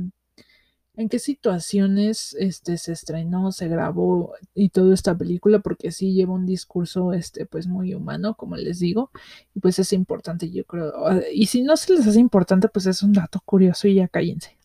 en 0.97 1.09
qué 1.09 1.19
situaciones 1.19 2.35
este, 2.39 2.79
se 2.79 2.93
estrenó, 2.93 3.53
se 3.53 3.69
grabó 3.69 4.35
y 4.55 4.71
toda 4.71 4.95
esta 4.95 5.17
película, 5.17 5.59
porque 5.61 5.93
sí 5.93 6.15
lleva 6.15 6.33
un 6.35 6.47
discurso 6.47 7.13
este, 7.13 7.47
pues 7.47 7.67
muy 7.67 7.95
humano, 7.95 8.35
como 8.35 8.57
les 8.57 8.79
digo, 8.79 9.11
y 9.55 9.61
pues 9.61 9.79
es 9.79 9.93
importante, 9.93 10.51
yo 10.51 10.65
creo. 10.65 10.93
Y 11.33 11.47
si 11.47 11.63
no 11.63 11.77
se 11.77 11.93
les 11.93 12.07
hace 12.07 12.19
importante, 12.21 12.69
pues 12.69 12.87
es 12.87 13.03
un 13.03 13.13
dato 13.13 13.41
curioso 13.45 13.89
y 13.89 13.95
ya 13.95 14.09
cállense. 14.09 14.57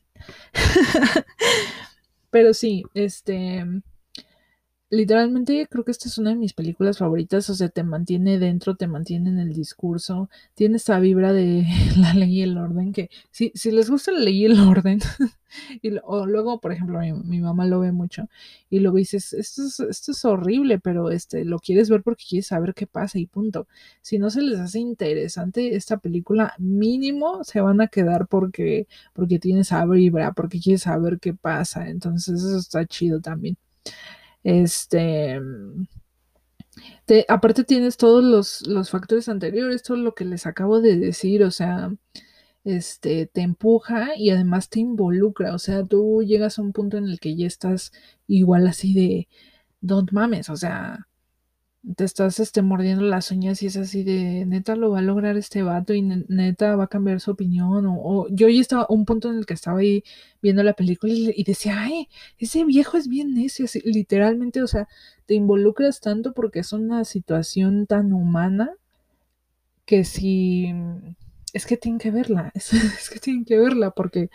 Pero 2.29 2.53
sí, 2.53 2.83
este 2.93 3.65
literalmente 4.91 5.67
creo 5.69 5.85
que 5.85 5.91
esta 5.91 6.09
es 6.09 6.17
una 6.17 6.31
de 6.31 6.35
mis 6.35 6.53
películas 6.53 6.97
favoritas, 6.97 7.49
o 7.49 7.55
sea, 7.55 7.69
te 7.69 7.83
mantiene 7.83 8.37
dentro, 8.39 8.75
te 8.75 8.87
mantiene 8.87 9.29
en 9.29 9.39
el 9.39 9.53
discurso, 9.53 10.29
tiene 10.53 10.75
esta 10.77 10.99
vibra 10.99 11.31
de 11.33 11.65
la 11.97 12.13
ley 12.13 12.39
y 12.39 12.41
el 12.41 12.57
orden, 12.57 12.91
que 12.91 13.09
si, 13.31 13.51
si 13.55 13.71
les 13.71 13.89
gusta 13.89 14.11
la 14.11 14.19
ley 14.19 14.41
y 14.41 14.45
el 14.45 14.59
orden, 14.59 14.99
y 15.81 15.91
o 16.03 16.25
luego, 16.25 16.59
por 16.59 16.73
ejemplo, 16.73 16.99
mi, 16.99 17.39
mamá 17.39 17.65
lo 17.65 17.79
ve 17.79 17.93
mucho, 17.93 18.27
y 18.69 18.79
luego 18.79 18.97
dices, 18.97 19.31
esto 19.33 19.63
es, 19.65 19.79
esto 19.79 20.11
es 20.11 20.25
horrible, 20.25 20.77
pero 20.79 21.09
este, 21.09 21.45
lo 21.45 21.59
quieres 21.59 21.89
ver 21.89 22.03
porque 22.03 22.25
quieres 22.29 22.47
saber 22.47 22.73
qué 22.73 22.85
pasa 22.85 23.17
y 23.17 23.27
punto. 23.27 23.67
Si 24.01 24.19
no 24.19 24.29
se 24.29 24.41
les 24.41 24.59
hace 24.59 24.79
interesante 24.79 25.75
esta 25.75 25.97
película, 25.97 26.53
mínimo 26.57 27.43
se 27.45 27.61
van 27.61 27.79
a 27.81 27.87
quedar 27.87 28.27
porque, 28.27 28.87
porque 29.13 29.39
tiene 29.39 29.61
esa 29.61 29.85
vibra, 29.85 30.33
porque 30.33 30.59
quieres 30.59 30.81
saber 30.83 31.19
qué 31.19 31.33
pasa, 31.33 31.89
entonces 31.89 32.43
eso 32.43 32.57
está 32.57 32.85
chido 32.85 33.21
también. 33.21 33.57
Este. 34.43 35.39
aparte 37.27 37.63
tienes 37.63 37.97
todos 37.97 38.23
los, 38.23 38.67
los, 38.67 38.89
factores 38.89 39.29
anteriores, 39.29 39.83
todo 39.83 39.97
lo 39.97 40.15
que 40.15 40.25
les 40.25 40.45
acabo 40.45 40.81
de 40.81 40.97
decir, 40.97 41.43
o 41.43 41.51
sea, 41.51 41.91
este, 42.63 43.27
te 43.27 43.41
empuja 43.41 44.15
y 44.17 44.29
además 44.29 44.69
te 44.69 44.79
involucra, 44.79 45.53
o 45.55 45.59
sea, 45.59 45.83
tú 45.85 46.23
llegas 46.23 46.59
a 46.59 46.61
un 46.61 46.73
punto 46.73 46.97
en 46.97 47.05
el 47.05 47.19
que 47.19 47.35
ya 47.35 47.47
estás 47.47 47.91
igual 48.27 48.67
así 48.67 48.93
de, 48.93 49.27
don't 49.81 50.11
mames, 50.11 50.49
o 50.49 50.55
sea, 50.57 51.07
te 51.95 52.03
estás 52.03 52.39
este, 52.39 52.61
mordiendo 52.61 53.03
las 53.03 53.31
uñas 53.31 53.63
y 53.63 53.67
es 53.67 53.77
así 53.77 54.03
de 54.03 54.45
neta 54.45 54.75
lo 54.75 54.91
va 54.91 54.99
a 54.99 55.01
lograr 55.01 55.35
este 55.37 55.63
vato 55.63 55.93
y 55.95 56.01
neta 56.03 56.75
va 56.75 56.83
a 56.85 56.87
cambiar 56.87 57.19
su 57.19 57.31
opinión 57.31 57.85
o, 57.87 58.27
yo 58.29 58.49
ya 58.49 58.61
estaba 58.61 58.85
un 58.89 59.05
punto 59.05 59.31
en 59.31 59.37
el 59.37 59.45
que 59.47 59.55
estaba 59.55 59.79
ahí 59.79 60.03
viendo 60.41 60.63
la 60.63 60.73
película 60.73 61.11
y, 61.13 61.43
decía 61.43 61.81
ay 61.81 62.07
ese 62.37 62.65
viejo 62.65 62.97
es 62.97 63.07
bien 63.07 63.33
necio 63.33 63.65
literalmente 63.83 64.61
o 64.61 64.67
sea 64.67 64.87
te 65.25 65.33
involucras 65.33 66.01
tanto 66.01 66.33
porque 66.33 66.59
es 66.59 66.71
una 66.71 67.03
situación 67.03 67.87
tan 67.87 68.13
humana 68.13 68.71
que 69.85 70.05
si 70.05 70.73
es 71.53 71.65
que 71.65 71.77
tienen 71.77 71.99
que 71.99 72.11
verla 72.11 72.51
es, 72.55 72.73
es 72.73 73.09
que 73.09 73.19
tienen 73.19 73.45
que 73.45 73.57
verla 73.57 73.91
porque 73.91 74.29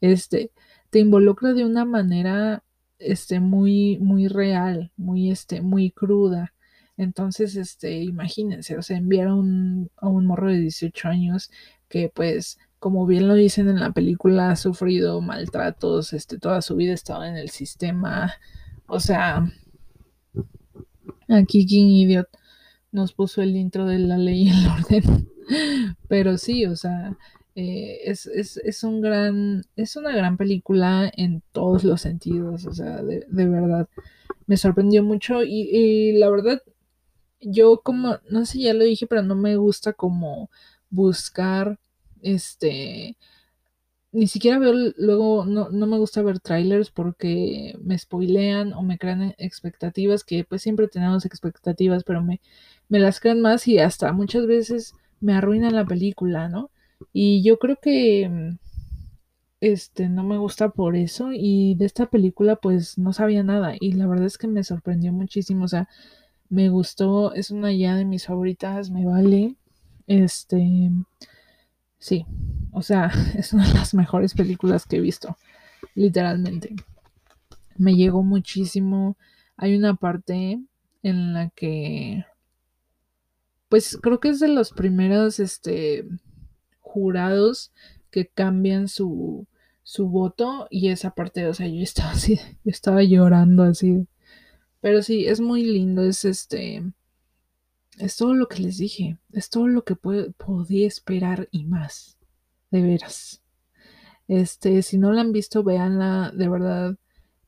este 0.00 0.50
te 0.90 1.00
involucra 1.00 1.52
de 1.52 1.64
una 1.64 1.84
manera 1.84 2.62
este, 2.98 3.40
muy, 3.40 3.98
muy 3.98 4.28
real, 4.28 4.92
muy, 4.96 5.30
este, 5.30 5.60
muy 5.60 5.90
cruda. 5.90 6.54
Entonces, 6.96 7.56
este, 7.56 8.02
imagínense, 8.02 8.76
o 8.78 8.82
sea, 8.82 8.96
enviaron 8.96 9.90
a 9.96 10.08
un 10.08 10.26
morro 10.26 10.50
de 10.50 10.60
18 10.60 11.08
años 11.08 11.50
que 11.88 12.10
pues 12.12 12.58
como 12.78 13.06
bien 13.06 13.26
lo 13.26 13.34
dicen 13.34 13.68
en 13.68 13.80
la 13.80 13.92
película, 13.92 14.50
ha 14.50 14.56
sufrido 14.56 15.20
maltratos, 15.20 16.12
este, 16.12 16.38
toda 16.38 16.62
su 16.62 16.76
vida 16.76 16.92
estaba 16.92 17.28
en 17.28 17.36
el 17.36 17.50
sistema. 17.50 18.34
O 18.86 19.00
sea, 19.00 19.50
aquí 21.28 21.66
King 21.66 21.88
Idiot 21.88 22.28
nos 22.92 23.12
puso 23.12 23.42
el 23.42 23.56
intro 23.56 23.86
de 23.86 23.98
la 23.98 24.18
ley 24.18 24.44
y 24.44 24.50
el 24.50 24.66
orden. 24.78 25.28
Pero 26.08 26.38
sí, 26.38 26.66
o 26.66 26.76
sea, 26.76 27.16
eh, 27.54 28.00
es, 28.04 28.26
es, 28.26 28.58
es, 28.58 28.84
un 28.84 29.00
gran, 29.00 29.64
es 29.74 29.96
una 29.96 30.12
gran 30.12 30.36
película 30.36 31.10
en 31.16 31.42
todos 31.52 31.82
los 31.82 32.02
sentidos, 32.02 32.66
o 32.66 32.74
sea, 32.74 33.02
de, 33.02 33.26
verdad. 33.28 33.88
Me 34.46 34.56
sorprendió 34.56 35.02
mucho 35.02 35.42
y 35.42 36.12
la 36.12 36.30
verdad, 36.30 36.62
yo 37.40 37.80
como, 37.82 38.18
no 38.30 38.46
sé, 38.46 38.60
ya 38.60 38.74
lo 38.74 38.84
dije, 38.84 39.06
pero 39.06 39.22
no 39.22 39.34
me 39.36 39.56
gusta 39.56 39.92
como 39.92 40.50
buscar 40.90 41.78
este, 42.22 43.16
ni 44.12 44.26
siquiera 44.28 44.58
veo, 44.58 44.72
luego 44.96 45.44
no, 45.44 45.68
no, 45.70 45.86
me 45.86 45.98
gusta 45.98 46.22
ver 46.22 46.40
trailers 46.40 46.90
porque 46.90 47.76
me 47.82 47.98
spoilean 47.98 48.72
o 48.72 48.82
me 48.82 48.98
crean 48.98 49.34
expectativas, 49.38 50.24
que 50.24 50.44
pues 50.44 50.62
siempre 50.62 50.88
tenemos 50.88 51.26
expectativas, 51.26 52.04
pero 52.04 52.22
me, 52.22 52.40
me 52.88 52.98
las 52.98 53.20
crean 53.20 53.40
más 53.42 53.68
y 53.68 53.78
hasta 53.78 54.12
muchas 54.12 54.46
veces 54.46 54.94
me 55.20 55.34
arruinan 55.34 55.74
la 55.74 55.84
película, 55.84 56.48
¿no? 56.48 56.70
Y 57.12 57.42
yo 57.42 57.58
creo 57.58 57.76
que 57.76 58.56
este 59.60 60.08
no 60.08 60.22
me 60.22 60.38
gusta 60.38 60.70
por 60.70 60.96
eso 60.96 61.30
y 61.32 61.74
de 61.76 61.86
esta 61.86 62.06
película 62.06 62.56
pues 62.56 62.98
no 62.98 63.12
sabía 63.12 63.42
nada 63.42 63.74
y 63.78 63.92
la 63.92 64.06
verdad 64.06 64.26
es 64.26 64.38
que 64.38 64.46
me 64.48 64.64
sorprendió 64.64 65.12
muchísimo, 65.12 65.64
o 65.64 65.68
sea, 65.68 65.88
me 66.48 66.68
gustó, 66.68 67.32
es 67.34 67.50
una 67.50 67.72
ya 67.72 67.96
de 67.96 68.04
mis 68.04 68.26
favoritas, 68.26 68.90
me 68.90 69.06
vale. 69.06 69.56
Este, 70.06 70.90
Sí, 71.98 72.24
o 72.72 72.82
sea, 72.82 73.10
es 73.36 73.52
una 73.52 73.66
de 73.66 73.74
las 73.74 73.94
mejores 73.94 74.34
películas 74.34 74.86
que 74.86 74.96
he 74.96 75.00
visto, 75.00 75.36
literalmente. 75.94 76.74
Me 77.76 77.94
llegó 77.96 78.22
muchísimo. 78.22 79.16
Hay 79.56 79.76
una 79.76 79.96
parte 79.96 80.60
en 81.02 81.34
la 81.34 81.50
que, 81.50 82.24
pues 83.68 83.98
creo 84.00 84.20
que 84.20 84.28
es 84.28 84.40
de 84.40 84.48
los 84.48 84.70
primeros, 84.70 85.40
este, 85.40 86.06
jurados 86.80 87.72
que 88.10 88.28
cambian 88.28 88.88
su, 88.88 89.46
su 89.82 90.08
voto 90.08 90.68
y 90.70 90.90
esa 90.90 91.10
parte, 91.10 91.46
o 91.48 91.54
sea, 91.54 91.66
yo 91.66 91.82
estaba 91.82 92.12
así, 92.12 92.36
yo 92.64 92.70
estaba 92.70 93.02
llorando 93.02 93.64
así. 93.64 94.06
Pero 94.80 95.02
sí, 95.02 95.26
es 95.26 95.40
muy 95.40 95.64
lindo, 95.64 96.02
es 96.02 96.24
este, 96.24 96.82
es 97.98 98.16
todo 98.16 98.34
lo 98.34 98.48
que 98.48 98.62
les 98.62 98.78
dije, 98.78 99.18
es 99.32 99.50
todo 99.50 99.68
lo 99.68 99.84
que 99.84 99.96
podía 99.96 100.86
esperar 100.86 101.48
y 101.50 101.64
más, 101.64 102.18
de 102.70 102.82
veras. 102.82 103.42
Este, 104.28 104.82
si 104.82 104.98
no 104.98 105.12
la 105.12 105.22
han 105.22 105.32
visto, 105.32 105.62
véanla, 105.62 106.32
de 106.34 106.48
verdad, 106.48 106.96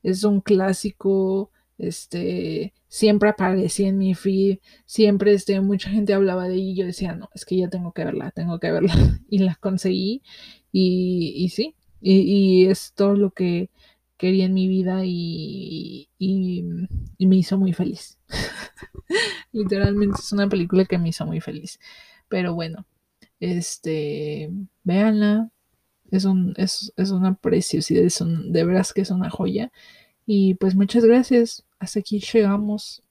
es 0.01 0.23
un 0.23 0.41
clásico, 0.41 1.51
este, 1.77 2.73
siempre 2.87 3.29
aparecía 3.29 3.89
en 3.89 3.97
mi 3.97 4.15
feed, 4.15 4.59
siempre, 4.85 5.33
este, 5.33 5.59
mucha 5.61 5.89
gente 5.89 6.13
hablaba 6.13 6.47
de 6.47 6.55
ella 6.55 6.71
y 6.71 6.75
yo 6.75 6.85
decía, 6.85 7.15
no, 7.15 7.29
es 7.33 7.45
que 7.45 7.57
ya 7.57 7.69
tengo 7.69 7.91
que 7.93 8.05
verla, 8.05 8.31
tengo 8.31 8.59
que 8.59 8.71
verla, 8.71 8.93
y 9.29 9.39
la 9.39 9.55
conseguí, 9.55 10.23
y, 10.71 11.33
y 11.35 11.49
sí, 11.49 11.75
y, 12.01 12.19
y, 12.21 12.65
es 12.67 12.93
todo 12.93 13.15
lo 13.15 13.31
que 13.31 13.69
quería 14.19 14.45
en 14.45 14.53
mi 14.53 14.67
vida 14.67 15.01
y, 15.05 16.09
me 17.19 17.37
hizo 17.37 17.57
muy 17.57 17.73
feliz. 17.73 18.19
Literalmente 19.53 20.19
es 20.19 20.31
una 20.33 20.49
película 20.49 20.85
que 20.85 20.97
me 20.99 21.09
hizo 21.09 21.25
muy 21.25 21.39
feliz. 21.39 21.79
Pero 22.27 22.53
bueno, 22.53 22.85
este, 23.39 24.51
véanla. 24.83 25.49
Es, 26.11 26.25
un, 26.25 26.53
es, 26.57 26.91
es 26.97 27.11
una 27.11 27.35
preciosidad, 27.35 28.03
es 28.03 28.19
un, 28.19 28.51
de 28.51 28.65
veras 28.65 28.93
que 28.93 29.01
es 29.01 29.09
una 29.09 29.29
joya. 29.29 29.71
Y 30.25 30.55
pues 30.55 30.75
muchas 30.75 31.05
gracias. 31.05 31.65
Hasta 31.79 32.01
aquí 32.01 32.19
llegamos. 32.19 33.01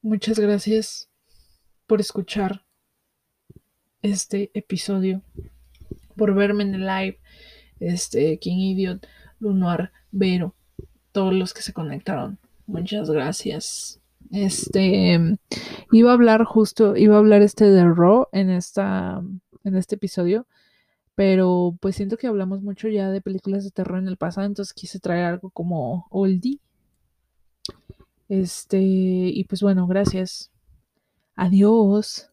Muchas 0.00 0.38
gracias 0.38 1.10
por 1.86 2.00
escuchar 2.00 2.64
este 4.00 4.50
episodio, 4.54 5.22
por 6.16 6.34
verme 6.34 6.62
en 6.62 6.74
el 6.74 6.86
live, 6.86 7.18
este, 7.80 8.38
King 8.38 8.58
Idiot, 8.58 9.06
Lunar, 9.40 9.92
Vero, 10.12 10.54
todos 11.12 11.34
los 11.34 11.52
que 11.52 11.62
se 11.62 11.72
conectaron. 11.72 12.38
Muchas 12.66 13.10
gracias. 13.10 14.00
Este 14.30 15.18
iba 15.90 16.10
a 16.10 16.14
hablar 16.14 16.44
justo, 16.44 16.96
iba 16.96 17.16
a 17.16 17.18
hablar 17.18 17.42
este 17.42 17.64
de 17.64 17.84
Raw 17.84 18.28
en 18.32 18.50
esta 18.50 19.22
en 19.64 19.76
este 19.76 19.96
episodio, 19.96 20.46
pero 21.16 21.76
pues 21.80 21.96
siento 21.96 22.16
que 22.16 22.28
hablamos 22.28 22.62
mucho 22.62 22.88
ya 22.88 23.10
de 23.10 23.20
películas 23.20 23.64
de 23.64 23.70
terror 23.70 23.98
en 23.98 24.08
el 24.08 24.16
pasado, 24.16 24.46
entonces 24.46 24.72
quise 24.72 25.00
traer 25.00 25.24
algo 25.24 25.50
como 25.50 26.06
oldie. 26.10 26.60
Este, 28.28 28.78
y 28.78 29.44
pues 29.44 29.60
bueno, 29.60 29.88
gracias. 29.88 30.52
Adiós. 31.34 32.29